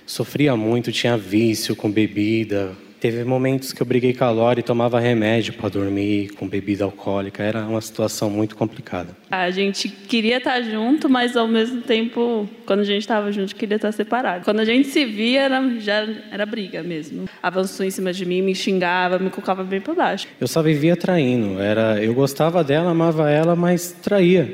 sofria 0.06 0.56
muito, 0.56 0.92
tinha 0.92 1.16
vício 1.16 1.74
com 1.74 1.90
bebida. 1.90 2.72
Teve 3.02 3.24
momentos 3.24 3.72
que 3.72 3.82
eu 3.82 3.84
briguei 3.84 4.14
com 4.14 4.22
a 4.22 4.30
Lore 4.30 4.60
e 4.60 4.62
tomava 4.62 5.00
remédio 5.00 5.54
para 5.54 5.68
dormir 5.68 6.28
com 6.34 6.46
bebida 6.46 6.84
alcoólica. 6.84 7.42
Era 7.42 7.66
uma 7.66 7.80
situação 7.80 8.30
muito 8.30 8.54
complicada. 8.54 9.08
A 9.28 9.50
gente 9.50 9.88
queria 9.88 10.36
estar 10.36 10.52
tá 10.52 10.62
junto, 10.62 11.08
mas 11.08 11.36
ao 11.36 11.48
mesmo 11.48 11.82
tempo, 11.82 12.48
quando 12.64 12.78
a 12.78 12.84
gente 12.84 13.00
estava 13.00 13.32
junto, 13.32 13.56
queria 13.56 13.74
estar 13.74 13.88
tá 13.88 13.92
separado. 13.92 14.44
Quando 14.44 14.60
a 14.60 14.64
gente 14.64 14.86
se 14.86 15.04
via, 15.04 15.42
era, 15.42 15.80
já 15.80 16.06
era 16.30 16.46
briga 16.46 16.80
mesmo. 16.84 17.28
Avançou 17.42 17.84
em 17.84 17.90
cima 17.90 18.12
de 18.12 18.24
mim, 18.24 18.40
me 18.40 18.54
xingava, 18.54 19.18
me 19.18 19.30
colocava 19.30 19.64
bem 19.64 19.80
para 19.80 19.94
baixo. 19.94 20.28
Eu 20.40 20.46
só 20.46 20.62
vivia 20.62 20.94
traindo. 20.94 21.60
Era, 21.60 22.00
eu 22.00 22.14
gostava 22.14 22.62
dela, 22.62 22.92
amava 22.92 23.28
ela, 23.28 23.56
mas 23.56 23.96
traía. 24.00 24.48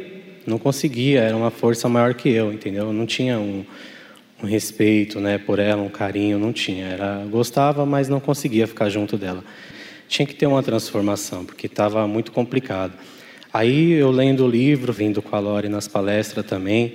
Não 0.46 0.58
conseguia. 0.58 1.20
Era 1.20 1.36
uma 1.36 1.50
força 1.50 1.86
maior 1.86 2.14
que 2.14 2.30
eu, 2.30 2.50
entendeu? 2.50 2.94
Não 2.94 3.04
tinha 3.04 3.38
um 3.38 3.62
um 4.42 4.46
respeito, 4.46 5.20
né, 5.20 5.38
por 5.38 5.58
ela, 5.58 5.82
um 5.82 5.88
carinho, 5.88 6.38
não 6.38 6.52
tinha. 6.52 6.86
Era 6.86 7.24
gostava, 7.30 7.84
mas 7.84 8.08
não 8.08 8.20
conseguia 8.20 8.66
ficar 8.66 8.88
junto 8.88 9.16
dela. 9.16 9.42
Tinha 10.08 10.26
que 10.26 10.34
ter 10.34 10.46
uma 10.46 10.62
transformação, 10.62 11.44
porque 11.44 11.66
estava 11.66 12.06
muito 12.06 12.32
complicado. 12.32 12.92
Aí 13.52 13.92
eu 13.92 14.10
lendo 14.10 14.44
o 14.44 14.48
livro, 14.48 14.92
vindo 14.92 15.20
com 15.20 15.34
a 15.34 15.38
Lore 15.38 15.68
nas 15.68 15.88
palestras 15.88 16.44
também, 16.46 16.94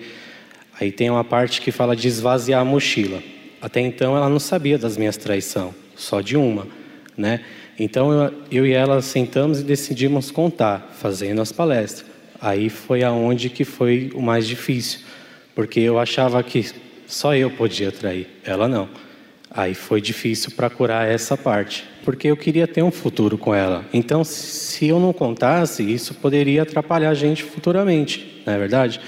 aí 0.79 0.91
tem 0.91 1.09
uma 1.09 1.23
parte 1.23 1.62
que 1.62 1.71
fala 1.71 1.95
de 1.95 2.07
esvaziar 2.07 2.62
a 2.62 2.65
mochila. 2.65 3.21
Até 3.62 3.81
então 3.81 4.15
ela 4.15 4.29
não 4.29 4.39
sabia 4.39 4.77
das 4.77 4.97
minhas 4.97 5.17
traições, 5.17 5.73
só 5.95 6.21
de 6.21 6.38
uma, 6.38 6.67
né? 7.17 7.41
Então 7.79 8.12
eu, 8.12 8.33
eu 8.51 8.65
e 8.67 8.71
ela 8.71 9.01
sentamos 9.01 9.59
e 9.59 9.63
decidimos 9.63 10.29
contar, 10.29 10.93
fazendo 10.95 11.41
as 11.41 11.51
palestras. 11.51 12.05
Aí 12.39 12.69
foi 12.69 13.03
aonde 13.03 13.50
que 13.50 13.63
foi 13.63 14.12
o 14.13 14.21
mais 14.21 14.47
difícil, 14.47 15.00
porque 15.55 15.79
eu 15.79 15.97
achava 15.97 16.41
que 16.43 16.65
só 17.07 17.36
eu 17.36 17.50
podia 17.51 17.91
trair, 17.91 18.27
ela 18.43 18.67
não. 18.67 18.89
Aí 19.55 19.75
foi 19.75 20.01
difícil 20.01 20.51
para 20.55 20.69
curar 20.69 21.07
essa 21.07 21.38
parte, 21.38 21.83
porque 22.03 22.27
eu 22.27 22.36
queria 22.36 22.67
ter 22.67 22.81
um 22.81 22.89
futuro 22.89 23.38
com 23.38 23.53
ela. 23.53 23.86
Então, 23.93 24.24
se 24.24 24.88
eu 24.88 25.00
não 25.00 25.13
contasse, 25.13 25.83
isso 25.83 26.15
poderia 26.15 26.63
atrapalhar 26.63 27.12
a 27.12 27.13
gente 27.13 27.43
futuramente, 27.43 28.41
não 28.45 28.53
é 28.53 28.57
verdade? 28.57 29.00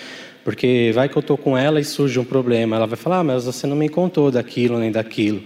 Porque 0.44 0.92
vai 0.94 1.10
que 1.10 1.18
eu 1.18 1.22
estou 1.22 1.36
com 1.36 1.58
ela 1.58 1.80
e 1.80 1.84
surge 1.84 2.20
um 2.20 2.24
problema, 2.24 2.76
ela 2.76 2.86
vai 2.86 2.96
falar: 2.96 3.20
ah, 3.20 3.24
mas 3.24 3.46
você 3.46 3.66
não 3.66 3.76
me 3.76 3.90
contou 3.90 4.30
daquilo 4.30 4.78
nem 4.78 4.92
daquilo. 4.92 5.42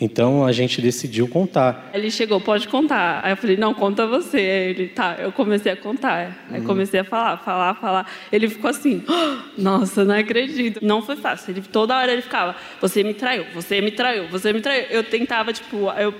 Então 0.00 0.44
a 0.44 0.52
gente 0.52 0.80
decidiu 0.82 1.28
contar. 1.28 1.90
Ele 1.94 2.10
chegou, 2.10 2.40
pode 2.40 2.68
contar. 2.68 3.20
Aí 3.22 3.32
eu 3.32 3.36
falei, 3.36 3.56
não, 3.56 3.72
conta 3.72 4.06
você. 4.06 4.38
Aí 4.38 4.70
ele, 4.70 4.88
tá. 4.88 5.16
Eu 5.18 5.32
comecei 5.32 5.72
a 5.72 5.76
contar. 5.76 6.36
Aí 6.50 6.60
uhum. 6.60 6.66
comecei 6.66 7.00
a 7.00 7.04
falar, 7.04 7.36
falar, 7.38 7.74
falar. 7.74 8.10
Ele 8.32 8.48
ficou 8.48 8.70
assim, 8.70 9.04
oh, 9.08 9.60
nossa, 9.60 10.04
não 10.04 10.14
acredito. 10.14 10.84
Não 10.84 11.02
foi 11.02 11.16
fácil. 11.16 11.52
Ele, 11.52 11.62
toda 11.62 11.96
hora 11.96 12.12
ele 12.12 12.22
ficava, 12.22 12.56
você 12.80 13.02
me 13.02 13.14
traiu, 13.14 13.44
você 13.54 13.80
me 13.80 13.90
traiu, 13.90 14.28
você 14.28 14.52
me 14.52 14.60
traiu. 14.60 14.86
Eu 14.90 15.04
tentava, 15.04 15.52
tipo, 15.52 15.90
eu 15.92 16.14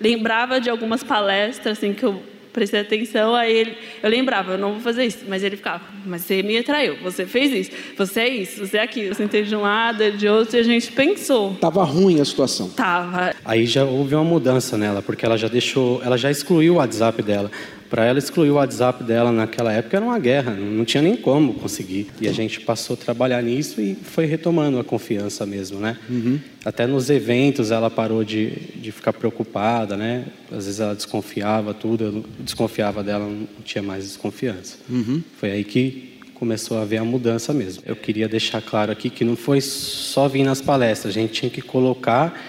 lembrava 0.00 0.60
de 0.60 0.68
algumas 0.68 1.04
palestras 1.04 1.78
assim 1.78 1.92
que 1.92 2.04
eu 2.04 2.22
prestei 2.52 2.80
atenção, 2.80 3.34
aí 3.34 3.52
ele, 3.52 3.76
eu 4.02 4.10
lembrava, 4.10 4.52
eu 4.52 4.58
não 4.58 4.72
vou 4.72 4.80
fazer 4.80 5.04
isso, 5.04 5.24
mas 5.28 5.42
ele 5.42 5.56
ficava, 5.56 5.82
mas 6.04 6.22
você 6.22 6.42
me 6.42 6.58
atraiu, 6.58 6.96
você 7.02 7.26
fez 7.26 7.52
isso, 7.52 7.70
você 7.96 8.20
é 8.20 8.28
isso, 8.28 8.66
você 8.66 8.78
é 8.78 8.82
aquilo. 8.82 9.08
Eu 9.08 9.14
sentei 9.14 9.42
de 9.42 9.54
um 9.54 9.62
lado, 9.62 10.10
de 10.12 10.28
outro, 10.28 10.56
e 10.56 10.60
a 10.60 10.62
gente 10.62 10.92
pensou. 10.92 11.54
Tava 11.60 11.84
ruim 11.84 12.20
a 12.20 12.24
situação. 12.24 12.68
Tava. 12.70 13.34
Aí 13.44 13.66
já 13.66 13.84
houve 13.84 14.14
uma 14.14 14.24
mudança 14.24 14.76
nela, 14.76 15.02
porque 15.02 15.24
ela 15.24 15.36
já 15.36 15.48
deixou, 15.48 16.02
ela 16.04 16.16
já 16.16 16.30
excluiu 16.30 16.74
o 16.74 16.76
WhatsApp 16.76 17.22
dela. 17.22 17.50
Para 17.90 18.04
ela 18.04 18.20
excluir 18.20 18.50
o 18.50 18.54
WhatsApp 18.54 19.02
dela 19.02 19.32
naquela 19.32 19.72
época 19.72 19.96
era 19.96 20.06
uma 20.06 20.18
guerra, 20.18 20.52
não 20.52 20.84
tinha 20.84 21.02
nem 21.02 21.16
como 21.16 21.54
conseguir. 21.54 22.06
E 22.20 22.28
a 22.28 22.32
gente 22.32 22.60
passou 22.60 22.94
a 22.94 22.96
trabalhar 22.96 23.42
nisso 23.42 23.80
e 23.80 23.96
foi 23.96 24.26
retomando 24.26 24.78
a 24.78 24.84
confiança 24.84 25.44
mesmo, 25.44 25.80
né? 25.80 25.98
Uhum. 26.08 26.38
Até 26.64 26.86
nos 26.86 27.10
eventos 27.10 27.72
ela 27.72 27.90
parou 27.90 28.22
de, 28.22 28.50
de 28.76 28.92
ficar 28.92 29.12
preocupada, 29.12 29.96
né? 29.96 30.26
Às 30.52 30.66
vezes 30.66 30.78
ela 30.78 30.94
desconfiava 30.94 31.74
tudo, 31.74 32.04
eu 32.04 32.24
desconfiava 32.38 33.02
dela, 33.02 33.26
não 33.26 33.46
tinha 33.64 33.82
mais 33.82 34.04
desconfiança. 34.04 34.76
Uhum. 34.88 35.20
Foi 35.36 35.50
aí 35.50 35.64
que 35.64 36.10
começou 36.34 36.78
a 36.78 36.82
haver 36.82 36.98
a 36.98 37.04
mudança 37.04 37.52
mesmo. 37.52 37.82
Eu 37.84 37.96
queria 37.96 38.28
deixar 38.28 38.62
claro 38.62 38.92
aqui 38.92 39.10
que 39.10 39.24
não 39.24 39.34
foi 39.34 39.60
só 39.60 40.28
vir 40.28 40.44
nas 40.44 40.62
palestras, 40.62 41.14
a 41.14 41.20
gente 41.20 41.32
tinha 41.32 41.50
que 41.50 41.60
colocar 41.60 42.40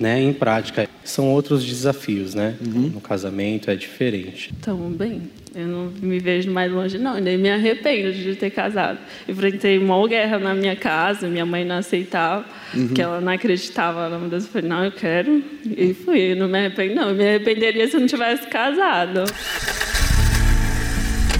né, 0.00 0.20
em 0.20 0.32
prática. 0.32 0.88
São 1.04 1.28
outros 1.28 1.64
desafios, 1.64 2.34
né? 2.34 2.56
Uhum. 2.66 2.90
No 2.94 3.00
casamento 3.00 3.70
é 3.70 3.76
diferente. 3.76 4.50
Então, 4.58 4.90
bem, 4.90 5.22
eu 5.54 5.66
não 5.68 5.92
me 6.00 6.18
vejo 6.18 6.50
mais 6.50 6.72
longe, 6.72 6.98
não. 6.98 7.20
nem 7.20 7.36
me 7.36 7.50
arrependo 7.50 8.12
de 8.12 8.34
ter 8.34 8.50
casado. 8.50 8.98
Enfrentei 9.28 9.78
uma 9.78 10.08
guerra 10.08 10.38
na 10.38 10.54
minha 10.54 10.74
casa, 10.74 11.28
minha 11.28 11.44
mãe 11.44 11.64
não 11.64 11.76
aceitava, 11.76 12.46
uhum. 12.74 12.88
que 12.88 13.02
ela 13.02 13.20
não 13.20 13.30
acreditava 13.30 14.08
na 14.08 14.18
mudança. 14.18 14.46
Eu 14.46 14.52
falei, 14.52 14.68
não, 14.68 14.84
eu 14.84 14.92
quero. 14.92 15.42
E 15.64 15.92
fui. 15.92 16.32
Eu 16.32 16.36
não 16.36 16.48
me 16.48 16.58
arrependo, 16.58 16.94
não. 16.94 17.10
Eu 17.10 17.14
me 17.14 17.28
arrependeria 17.28 17.86
se 17.86 17.94
eu 17.94 18.00
não 18.00 18.06
tivesse 18.06 18.46
casado. 18.46 19.24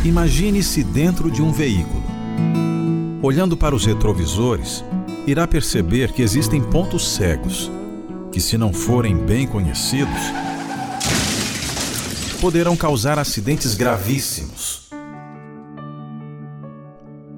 Imagine-se 0.05 0.85
dentro 0.85 1.31
de 1.31 1.41
um 1.41 1.51
veículo. 1.51 2.03
Olhando 3.23 3.57
para 3.57 3.75
os 3.75 3.85
retrovisores, 3.85 4.85
irá 5.27 5.47
perceber 5.47 6.13
que 6.13 6.23
existem 6.23 6.63
pontos 6.63 7.15
cegos 7.15 7.71
que, 8.33 8.41
se 8.41 8.57
não 8.57 8.73
forem 8.73 9.17
bem 9.17 9.47
conhecidos, 9.47 10.21
poderão 12.41 12.77
causar 12.77 13.19
acidentes 13.19 13.75
gravíssimos. 13.75 14.89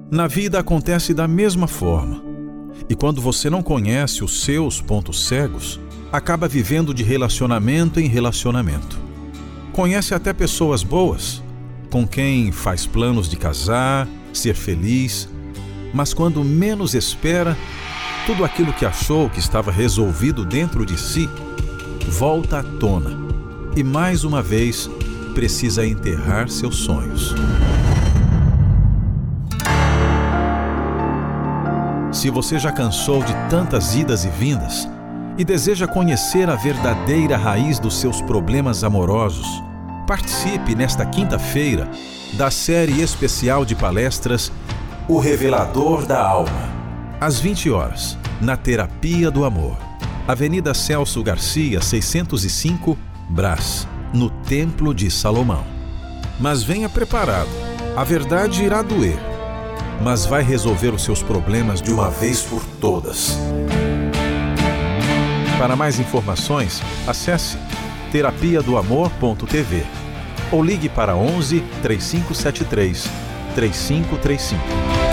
Na 0.09 0.27
vida 0.27 0.59
acontece 0.59 1.13
da 1.13 1.27
mesma 1.27 1.67
forma. 1.67 2.23
E 2.87 2.95
quando 2.95 3.21
você 3.21 3.49
não 3.49 3.63
conhece 3.63 4.23
os 4.23 4.43
seus 4.43 4.79
pontos 4.79 5.25
cegos, 5.25 5.79
acaba 6.11 6.47
vivendo 6.47 6.93
de 6.93 7.03
relacionamento 7.03 7.99
em 7.99 8.07
relacionamento. 8.07 8.99
Conhece 9.71 10.13
até 10.13 10.31
pessoas 10.31 10.83
boas, 10.83 11.41
com 11.89 12.07
quem 12.07 12.51
faz 12.51 12.85
planos 12.85 13.27
de 13.27 13.35
casar, 13.35 14.07
ser 14.31 14.53
feliz, 14.53 15.27
mas 15.93 16.13
quando 16.13 16.43
menos 16.43 16.93
espera, 16.93 17.57
tudo 18.25 18.45
aquilo 18.45 18.71
que 18.73 18.85
achou 18.85 19.29
que 19.29 19.39
estava 19.39 19.71
resolvido 19.71 20.45
dentro 20.45 20.85
de 20.85 20.97
si 20.97 21.29
volta 22.07 22.59
à 22.59 22.63
tona 22.63 23.11
e 23.75 23.83
mais 23.83 24.23
uma 24.23 24.41
vez 24.41 24.89
precisa 25.33 25.85
enterrar 25.85 26.47
seus 26.47 26.77
sonhos. 26.77 27.33
Se 32.11 32.29
você 32.29 32.57
já 32.57 32.71
cansou 32.71 33.23
de 33.23 33.33
tantas 33.49 33.95
idas 33.95 34.23
e 34.23 34.29
vindas 34.29 34.87
e 35.37 35.43
deseja 35.43 35.87
conhecer 35.87 36.49
a 36.49 36.55
verdadeira 36.55 37.35
raiz 37.35 37.79
dos 37.79 37.99
seus 37.99 38.21
problemas 38.21 38.83
amorosos, 38.83 39.47
participe 40.07 40.75
nesta 40.75 41.05
quinta-feira 41.05 41.89
da 42.33 42.49
série 42.51 43.01
especial 43.01 43.65
de 43.65 43.75
palestras 43.75 44.51
O 45.07 45.19
Revelador 45.19 46.05
da 46.05 46.25
Alma, 46.25 46.72
às 47.23 47.39
20 47.39 47.69
horas, 47.69 48.17
na 48.41 48.57
Terapia 48.57 49.31
do 49.31 49.45
Amor, 49.45 49.77
Avenida 50.27 50.73
Celso 50.73 51.23
Garcia, 51.23 51.81
605, 51.81 52.97
Brás, 53.29 53.87
no 54.13 54.29
Templo 54.29 54.93
de 54.93 55.09
Salomão. 55.09 55.63
Mas 56.37 56.63
venha 56.63 56.89
preparado, 56.89 57.47
a 57.95 58.03
verdade 58.03 58.61
irá 58.61 58.81
doer, 58.81 59.17
mas 60.03 60.25
vai 60.25 60.43
resolver 60.43 60.89
os 60.89 61.01
seus 61.01 61.23
problemas 61.23 61.81
de 61.81 61.93
uma 61.93 62.09
vez 62.09 62.41
por 62.41 62.61
todas. 62.81 63.37
Para 65.57 65.77
mais 65.77 65.99
informações, 65.99 66.81
acesse 67.07 67.57
terapia 68.11 68.61
do 68.61 68.75
amor.tv 68.75 69.85
ou 70.51 70.61
ligue 70.61 70.89
para 70.89 71.15
11 71.15 71.61
3573 71.81 73.09
3535. 73.55 75.12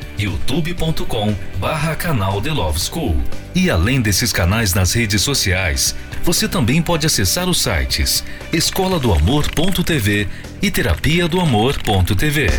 youtube.com 0.17 1.35
barra 1.57 1.95
canal 1.95 2.41
The 2.41 2.51
Love 2.51 2.79
School. 2.79 3.21
E 3.53 3.69
além 3.69 4.01
desses 4.01 4.31
canais 4.31 4.73
nas 4.73 4.93
redes 4.93 5.21
sociais, 5.21 5.95
você 6.23 6.47
também 6.47 6.81
pode 6.81 7.05
acessar 7.05 7.49
os 7.49 7.61
sites 7.61 8.23
escoladoamor.tv 8.53 10.27
e 10.61 10.71
terapia 10.71 11.27
do 11.27 11.39
amor.tv. 11.39 12.49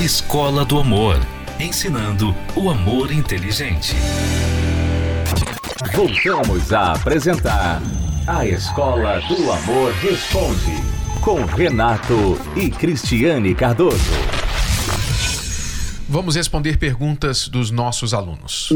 Escola 0.00 0.64
do 0.64 0.78
Amor, 0.78 1.18
ensinando 1.58 2.34
o 2.54 2.68
amor 2.68 3.10
inteligente. 3.10 3.94
Voltamos 5.94 6.72
a 6.72 6.92
apresentar 6.92 7.80
A 8.26 8.46
Escola 8.46 9.20
do 9.20 9.50
Amor 9.50 9.92
Responde, 9.94 10.82
com 11.22 11.44
Renato 11.44 12.38
e 12.54 12.68
Cristiane 12.68 13.54
Cardoso. 13.54 14.45
Vamos 16.08 16.36
responder 16.36 16.78
perguntas 16.78 17.48
dos 17.48 17.72
nossos 17.72 18.14
alunos. 18.14 18.68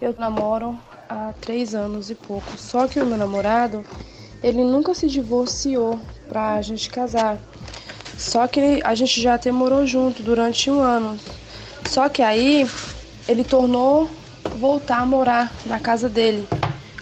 Eu 0.00 0.14
namoro 0.16 0.78
há 1.08 1.34
três 1.40 1.74
anos 1.74 2.08
e 2.08 2.14
pouco, 2.14 2.56
só 2.56 2.86
que 2.86 3.00
o 3.00 3.04
meu 3.04 3.18
namorado, 3.18 3.84
ele 4.44 4.62
nunca 4.62 4.94
se 4.94 5.08
divorciou 5.08 5.98
pra 6.28 6.62
gente 6.62 6.88
casar. 6.88 7.36
Só 8.16 8.46
que 8.46 8.80
a 8.84 8.94
gente 8.94 9.20
já 9.20 9.34
até 9.34 9.50
morou 9.50 9.84
junto 9.84 10.22
durante 10.22 10.70
um 10.70 10.78
ano. 10.78 11.18
Só 11.84 12.08
que 12.08 12.22
aí 12.22 12.64
ele 13.26 13.42
tornou 13.42 14.08
voltar 14.56 14.98
a 14.98 15.06
morar 15.06 15.52
na 15.66 15.80
casa 15.80 16.08
dele, 16.08 16.46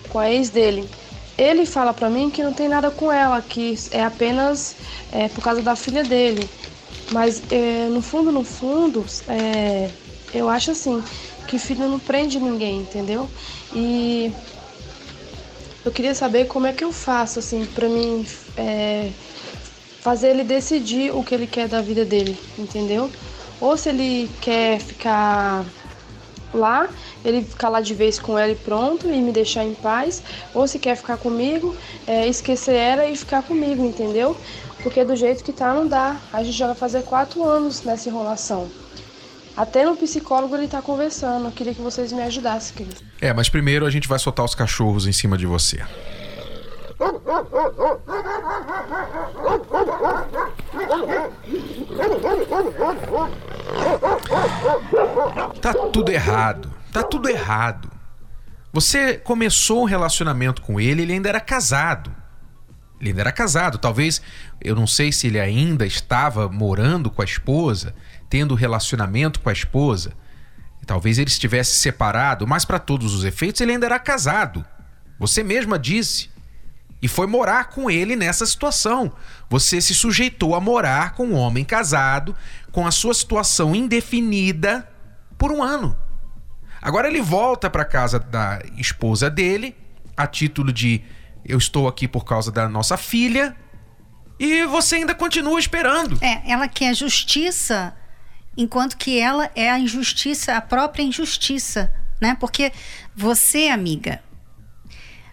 com 0.09 0.19
a 0.19 0.31
ex 0.31 0.49
dele. 0.49 0.89
Ele 1.37 1.67
fala 1.67 1.93
pra 1.93 2.09
mim 2.09 2.31
que 2.31 2.43
não 2.43 2.55
tem 2.55 2.67
nada 2.67 2.91
com 2.91 3.13
ela, 3.13 3.43
que 3.43 3.79
é 3.91 4.03
apenas 4.03 4.75
é, 5.13 5.29
por 5.29 5.45
causa 5.45 5.61
da 5.61 5.77
filha 5.77 6.03
dele. 6.03 6.49
Mas 7.13 7.43
é, 7.51 7.89
no 7.89 8.03
fundo, 8.03 8.31
no 8.31 8.45
fundo, 8.45 9.05
é, 9.29 9.93
eu 10.33 10.49
acho 10.49 10.71
assim, 10.71 11.03
que 11.47 11.59
filho 11.59 11.89
não 11.89 11.99
prende 11.99 12.39
ninguém, 12.39 12.81
entendeu? 12.81 13.31
E 13.73 14.33
eu 15.85 15.91
queria 15.93 16.15
saber 16.15 16.47
como 16.47 16.67
é 16.67 16.73
que 16.73 16.85
eu 16.85 16.93
faço, 16.93 17.39
assim, 17.39 17.65
pra 17.65 17.89
mim 17.89 18.23
é, 18.57 19.15
fazer 20.01 20.31
ele 20.31 20.45
decidir 20.45 21.15
o 21.15 21.23
que 21.23 21.35
ele 21.35 21.47
quer 21.47 21.69
da 21.69 21.81
vida 21.81 22.05
dele, 22.05 22.39
entendeu? 22.59 23.11
Ou 23.61 23.77
se 23.77 23.89
ele 23.89 24.29
quer 24.41 24.79
ficar 24.81 25.67
lá, 26.53 26.89
ele 27.25 27.43
ficar 27.43 27.69
lá 27.69 27.81
de 27.81 27.95
vez 27.95 28.19
com 28.19 28.39
ela 28.39 28.53
e 28.53 28.57
pronto, 28.57 29.11
e 29.11 29.21
me 29.21 29.33
deixar 29.33 29.65
em 29.65 29.75
paz, 29.75 30.23
ou 30.53 30.67
se 30.67 30.79
quer 30.79 30.97
ficar 30.97 31.19
comigo, 31.19 31.77
é, 32.07 32.27
esquecer 32.27 32.75
ela 32.75 33.07
e 33.07 33.17
ficar 33.17 33.43
comigo, 33.43 33.85
entendeu? 33.85 34.39
Porque 34.83 35.05
do 35.05 35.17
jeito 35.17 35.43
que 35.43 35.53
tá, 35.53 35.75
não 35.75 35.87
dá. 35.87 36.17
A 36.33 36.43
gente 36.43 36.57
já 36.57 36.67
vai 36.67 36.77
fazer 36.77 37.03
quatro 37.03 37.45
anos 37.45 37.83
nessa 37.83 38.09
enrolação. 38.09 38.69
Até 39.57 39.85
no 39.85 39.97
psicólogo 39.97 40.55
ele 40.55 40.69
tá 40.69 40.81
conversando. 40.81 41.47
Eu 41.47 41.51
queria 41.51 41.75
que 41.75 41.81
vocês 41.81 42.13
me 42.13 42.23
ajudassem, 42.23 42.77
querido. 42.77 43.01
É, 43.21 43.33
mas 43.33 43.49
primeiro 43.49 43.85
a 43.85 43.91
gente 43.91 44.07
vai 44.07 44.19
soltar 44.19 44.45
os 44.45 44.55
cachorros 44.55 45.07
em 45.07 45.13
cima 45.13 45.37
de 45.37 45.47
você. 45.47 45.83
Tá 55.61 55.75
tudo 55.93 56.11
errado. 56.13 56.73
Tá 56.93 57.03
tudo 57.03 57.29
errado. 57.29 57.91
Você 58.73 59.15
começou 59.19 59.83
um 59.83 59.85
relacionamento 59.85 60.63
com 60.63 60.81
ele, 60.81 61.03
ele 61.03 61.13
ainda 61.15 61.29
era 61.29 61.41
casado. 61.41 62.15
Ele 63.01 63.21
era 63.21 63.33
casado. 63.33 63.79
Talvez, 63.79 64.21
eu 64.61 64.75
não 64.75 64.87
sei 64.87 65.13
se 65.13 65.27
ele 65.27 65.39
ainda 65.39 65.87
estava 65.87 66.49
morando 66.49 67.11
com 67.11 67.23
a 67.23 67.25
esposa, 67.25 67.95
tendo 68.29 68.55
relacionamento 68.55 69.41
com 69.41 69.49
a 69.49 69.53
esposa. 69.53 70.13
Talvez 70.89 71.19
ele 71.19 71.29
estivesse 71.29 71.79
separado, 71.79 72.47
mas 72.47 72.65
para 72.65 72.79
todos 72.79 73.13
os 73.13 73.23
efeitos 73.23 73.61
ele 73.61 73.73
ainda 73.73 73.85
era 73.85 73.99
casado. 73.99 74.65
Você 75.19 75.43
mesma 75.43 75.79
disse. 75.79 76.31
E 77.03 77.07
foi 77.07 77.27
morar 77.27 77.69
com 77.69 77.91
ele 77.91 78.17
nessa 78.17 78.47
situação. 78.47 79.13
Você 79.51 79.83
se 79.83 79.95
sujeitou 79.95 80.55
a 80.55 80.61
morar 80.61 81.13
com 81.13 81.27
um 81.27 81.35
homem 81.35 81.63
casado, 81.63 82.35
com 82.73 82.87
a 82.87 82.91
sua 82.91 83.13
situação 83.13 83.75
indefinida, 83.75 84.89
por 85.37 85.53
um 85.53 85.63
ano. 85.63 85.95
Agora 86.81 87.07
ele 87.07 87.21
volta 87.21 87.69
para 87.69 87.85
casa 87.85 88.19
da 88.19 88.61
esposa 88.79 89.29
dele, 89.29 89.77
a 90.17 90.27
título 90.27 90.73
de 90.73 91.05
eu 91.45 91.59
estou 91.59 91.89
aqui 91.89 92.07
por 92.07 92.25
causa 92.25 92.51
da 92.51 92.69
nossa 92.69 92.97
filha, 92.97 93.57
e 94.39 94.65
você 94.67 94.97
ainda 94.97 95.15
continua 95.15 95.59
esperando. 95.59 96.19
É, 96.23 96.51
ela 96.51 96.69
quer 96.69 96.95
justiça, 96.95 97.95
enquanto 98.57 98.97
que 98.97 99.19
ela 99.19 99.51
é 99.55 99.69
a 99.71 99.79
injustiça, 99.79 100.57
a 100.57 100.61
própria 100.61 101.03
injustiça, 101.03 101.93
né? 102.21 102.37
Porque 102.39 102.73
você, 103.17 103.69
amiga, 103.69 104.23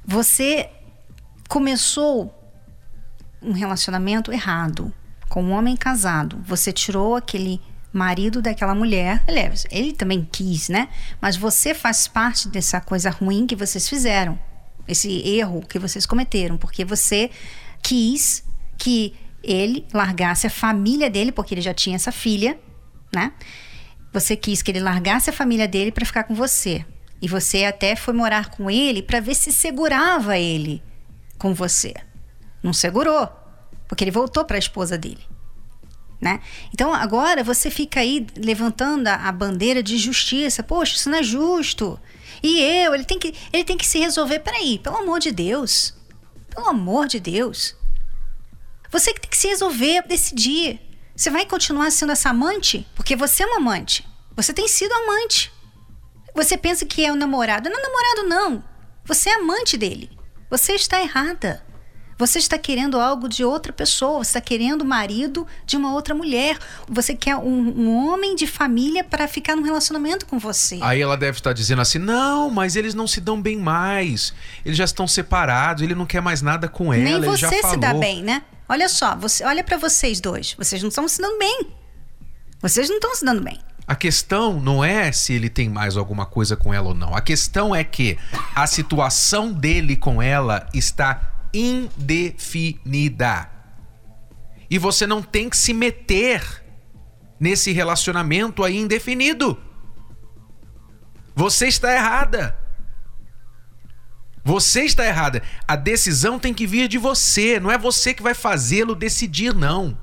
você 0.04 0.70
começou 1.48 2.34
um 3.42 3.52
relacionamento 3.52 4.32
errado 4.32 4.92
com 5.30 5.44
um 5.44 5.52
homem 5.52 5.76
casado. 5.76 6.42
Você 6.46 6.72
tirou 6.72 7.16
aquele 7.16 7.62
marido 7.94 8.42
daquela 8.42 8.74
mulher. 8.74 9.24
Aliás, 9.28 9.66
ele 9.70 9.94
também 9.94 10.28
quis, 10.30 10.68
né? 10.68 10.90
Mas 11.22 11.38
você 11.38 11.74
faz 11.74 12.08
parte 12.08 12.50
dessa 12.50 12.82
coisa 12.82 13.10
ruim 13.10 13.46
que 13.46 13.56
vocês 13.56 13.88
fizeram. 13.88 14.38
Esse 14.88 15.28
erro 15.28 15.62
que 15.68 15.80
vocês 15.80 16.06
cometeram. 16.06 16.58
Porque 16.58 16.86
você 16.86 17.30
quis 17.82 18.44
que 18.78 19.14
ele 19.44 19.86
largasse 19.94 20.48
a 20.48 20.50
família 20.50 21.10
dele, 21.10 21.32
porque 21.32 21.54
ele 21.54 21.62
já 21.62 21.74
tinha 21.74 21.96
essa 21.96 22.12
filha, 22.12 22.60
né? 23.14 23.34
Você 24.12 24.36
quis 24.36 24.62
que 24.62 24.72
ele 24.72 24.80
largasse 24.80 25.30
a 25.30 25.34
família 25.34 25.68
dele 25.68 25.92
para 25.92 26.06
ficar 26.06 26.24
com 26.24 26.34
você. 26.34 26.86
E 27.22 27.28
você 27.28 27.66
até 27.66 27.96
foi 27.96 28.14
morar 28.14 28.50
com 28.50 28.70
ele 28.70 29.02
para 29.02 29.20
ver 29.20 29.36
se 29.36 29.52
segurava 29.52 30.38
ele 30.38 30.82
com 31.38 31.54
você. 31.54 31.94
Não 32.64 32.74
segurou, 32.74 33.30
porque 33.88 34.04
ele 34.04 34.12
voltou 34.12 34.46
para 34.46 34.58
a 34.58 34.60
esposa 34.60 34.98
dele. 34.98 35.24
Né? 36.26 36.42
Então 36.74 36.92
agora 36.92 37.44
você 37.44 37.70
fica 37.70 38.00
aí 38.00 38.26
levantando 38.36 39.08
a, 39.08 39.32
bandeira 39.32 39.84
de 39.84 39.96
justiça. 39.96 40.64
Poxa, 40.64 40.96
isso 40.96 41.08
não 41.08 41.20
é 41.20 41.24
justo. 41.24 42.00
E 42.42 42.60
eu, 42.60 42.96
ele 42.96 43.04
tem 43.04 43.20
que, 43.20 43.36
ele 43.54 43.64
tem 43.64 43.78
que 43.78 43.86
se 43.86 44.00
resolver. 44.00 44.40
Peraí, 44.40 44.80
pelo 44.80 44.98
amor 44.98 45.20
de 45.20 45.32
Deus. 45.32 45.94
Pelo 46.50 46.68
amor 46.68 47.06
de 47.06 47.20
Deus. 47.20 47.76
Você 48.90 49.14
que 49.14 49.22
tem 49.22 49.30
que 49.30 49.38
se 49.38 49.50
resolver, 49.50 50.02
decidir. 50.08 50.80
Você 51.16 51.30
vai 51.30 51.46
continuar 51.46 51.92
sendo 51.92 52.12
essa 52.12 52.32
amante? 52.32 52.88
Porque 52.96 53.16
você 53.16 53.44
é 53.44 53.46
uma 53.46 53.58
amante. 53.58 54.04
Você 54.36 54.52
tem 54.52 54.68
sido 54.68 54.94
amante. 54.94 55.54
Você 56.34 56.58
pensa 56.58 56.88
que 56.88 57.06
é 57.06 57.12
o 57.12 57.16
namorado. 57.16 57.70
Não 57.70 57.78
é 57.78 57.84
namorado, 57.84 58.24
não. 58.28 58.64
Você 59.06 59.30
é 59.30 59.36
amante 59.36 59.78
dele. 59.78 60.10
Você 60.50 60.74
está 60.74 61.00
errada. 61.00 61.64
Você 62.18 62.40
está 62.40 62.58
querendo 62.58 62.98
algo 62.98 63.28
de 63.28 63.44
outra 63.44 63.74
pessoa, 63.74 64.24
você 64.24 64.30
está 64.30 64.42
querendo 64.42 64.84
o 64.84 64.86
marido 64.86 65.46
de 65.66 65.76
uma 65.76 65.94
outra 65.94 66.16
mulher. 66.16 66.58
Você 66.88 67.14
quer 67.14 67.36
um, 67.36 67.42
um 67.42 68.08
homem 68.08 68.36
de 68.36 68.48
família 68.48 69.04
para 69.04 69.28
ficar 69.28 69.56
num 69.56 69.64
relacionamento 69.64 70.26
com 70.26 70.40
você. 70.40 70.80
Aí 70.82 71.02
ela 71.02 71.18
deve 71.18 71.38
estar 71.40 71.52
dizendo 71.52 71.82
assim: 71.82 72.00
não, 72.00 72.50
mas 72.50 72.78
eles 72.78 72.94
não 72.94 73.06
se 73.06 73.20
dão 73.20 73.42
bem 73.42 73.58
mais. 73.58 74.34
Eles 74.66 74.78
já 74.78 74.86
estão 74.86 75.08
separados, 75.08 75.84
ele 75.84 75.94
não 75.94 76.06
quer 76.06 76.22
mais 76.22 76.42
nada 76.42 76.70
com 76.70 76.94
ela. 76.94 77.04
Nem 77.04 77.16
ele 77.16 77.26
você 77.26 77.42
já 77.42 77.50
se 77.50 77.62
falou. 77.62 77.78
dá 77.78 77.94
bem, 77.94 78.24
né? 78.24 78.44
Olha 78.68 78.88
só, 78.88 79.16
você, 79.16 79.44
olha 79.44 79.64
para 79.64 79.78
vocês 79.78 80.22
dois. 80.22 80.56
Vocês 80.58 80.82
não 80.82 80.90
estão 80.90 81.08
se 81.08 81.22
dando 81.22 81.38
bem. 81.38 81.68
Vocês 82.62 82.90
não 82.90 82.96
estão 82.96 83.14
se 83.14 83.26
dando 83.26 83.44
bem. 83.44 83.60
A 83.88 83.96
questão 83.96 84.60
não 84.60 84.84
é 84.84 85.12
se 85.12 85.34
ele 85.34 85.50
tem 85.50 85.70
mais 85.70 85.96
alguma 85.96 86.26
coisa 86.26 86.56
com 86.56 86.74
ela 86.74 86.88
ou 86.88 86.96
não. 86.96 87.14
A 87.14 87.22
questão 87.22 87.76
é 87.76 87.84
que 87.84 88.18
a 88.56 88.66
situação 88.66 89.52
dele 89.52 89.96
com 89.96 90.20
ela 90.20 90.68
está 90.74 91.35
indefinida. 91.58 93.50
E 94.70 94.78
você 94.78 95.06
não 95.08 95.22
tem 95.22 95.50
que 95.50 95.58
se 95.58 95.74
meter 95.74 96.64
nesse 97.40 97.72
relacionamento 97.72 98.64
aí 98.64 98.78
indefinido. 98.78 99.58
Você 101.36 101.68
está 101.68 101.94
errada. 101.94 102.58
Você 104.44 104.84
está 104.84 105.06
errada. 105.06 105.42
A 105.68 105.76
decisão 105.76 106.40
tem 106.40 106.54
que 106.54 106.68
vir 106.68 106.88
de 106.88 106.98
você. 106.98 107.60
Não 107.60 107.72
é 107.72 107.78
você 107.78 108.14
que 108.14 108.24
vai 108.24 108.34
fazê-lo 108.34 108.96
decidir, 108.96 109.54
não. 109.54 109.98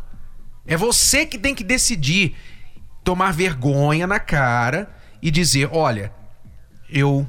É 0.67 0.77
você 0.77 1.25
que 1.25 1.39
tem 1.39 1.55
que 1.55 1.65
decidir. 1.65 2.37
Tomar 3.05 3.33
vergonha 3.33 4.07
na 4.07 4.21
cara 4.21 4.95
e 5.21 5.31
dizer: 5.31 5.69
olha, 5.73 6.13
eu, 6.89 7.29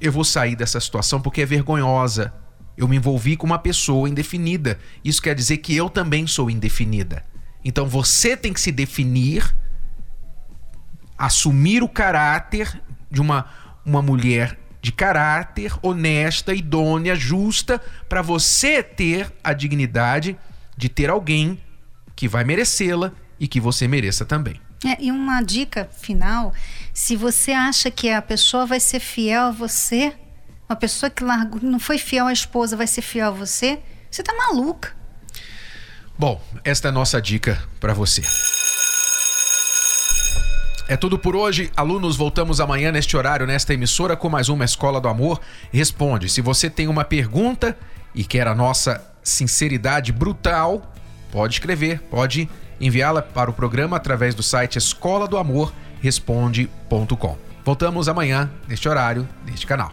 eu 0.00 0.12
vou 0.12 0.24
sair 0.24 0.56
dessa 0.56 0.80
situação 0.80 1.20
porque 1.20 1.42
é 1.42 1.46
vergonhosa. 1.46 2.32
Eu 2.76 2.86
me 2.86 2.96
envolvi 2.96 3.36
com 3.36 3.46
uma 3.46 3.58
pessoa 3.58 4.08
indefinida. 4.08 4.78
Isso 5.04 5.22
quer 5.22 5.34
dizer 5.34 5.58
que 5.58 5.74
eu 5.74 5.88
também 5.88 6.26
sou 6.26 6.50
indefinida. 6.50 7.24
Então 7.64 7.86
você 7.86 8.36
tem 8.36 8.52
que 8.52 8.60
se 8.60 8.70
definir, 8.70 9.54
assumir 11.16 11.82
o 11.82 11.88
caráter 11.88 12.80
de 13.10 13.20
uma, 13.20 13.46
uma 13.84 14.02
mulher 14.02 14.58
de 14.86 14.92
caráter, 14.92 15.72
honesta, 15.82 16.54
idônea, 16.54 17.16
justa, 17.16 17.80
para 18.08 18.22
você 18.22 18.84
ter 18.84 19.32
a 19.42 19.52
dignidade 19.52 20.38
de 20.76 20.88
ter 20.88 21.10
alguém 21.10 21.58
que 22.14 22.28
vai 22.28 22.44
merecê-la 22.44 23.10
e 23.40 23.48
que 23.48 23.58
você 23.58 23.88
mereça 23.88 24.24
também. 24.24 24.60
É, 24.84 25.02
e 25.02 25.10
uma 25.10 25.42
dica 25.42 25.88
final: 25.90 26.54
se 26.94 27.16
você 27.16 27.50
acha 27.50 27.90
que 27.90 28.10
a 28.10 28.22
pessoa 28.22 28.64
vai 28.64 28.78
ser 28.78 29.00
fiel 29.00 29.46
a 29.46 29.50
você, 29.50 30.14
uma 30.68 30.76
pessoa 30.76 31.08
que 31.08 31.22
largou, 31.22 31.60
não 31.62 31.78
foi 31.78 31.98
fiel 31.98 32.26
à 32.26 32.32
esposa 32.32 32.76
vai 32.76 32.86
ser 32.86 33.02
fiel 33.02 33.28
a 33.28 33.30
você, 33.30 33.78
você 34.10 34.22
tá 34.22 34.34
maluca. 34.34 34.94
Bom, 36.18 36.40
esta 36.64 36.88
é 36.88 36.90
a 36.90 36.92
nossa 36.92 37.20
dica 37.20 37.62
para 37.78 37.92
você. 37.92 38.22
É 40.88 40.96
tudo 40.96 41.18
por 41.18 41.34
hoje. 41.34 41.70
Alunos, 41.76 42.16
voltamos 42.16 42.60
amanhã 42.60 42.92
neste 42.92 43.16
horário, 43.16 43.46
nesta 43.46 43.74
emissora, 43.74 44.16
com 44.16 44.28
mais 44.28 44.48
uma 44.48 44.64
Escola 44.64 45.00
do 45.00 45.08
Amor. 45.08 45.40
Responde. 45.72 46.28
Se 46.28 46.40
você 46.40 46.70
tem 46.70 46.86
uma 46.86 47.04
pergunta 47.04 47.76
e 48.14 48.24
quer 48.24 48.46
a 48.46 48.54
nossa 48.54 49.04
sinceridade 49.22 50.12
brutal, 50.12 50.94
pode 51.32 51.54
escrever, 51.54 52.00
pode 52.02 52.48
enviá-la 52.80 53.20
para 53.20 53.50
o 53.50 53.52
programa 53.52 53.96
através 53.96 54.34
do 54.34 54.42
site 54.42 54.78
escola 54.78 55.26
do 55.26 55.36
amor 55.36 55.72
responde.com. 56.00 57.36
Voltamos 57.64 58.08
amanhã, 58.08 58.48
neste 58.68 58.88
horário, 58.88 59.28
neste 59.44 59.66
canal. 59.66 59.92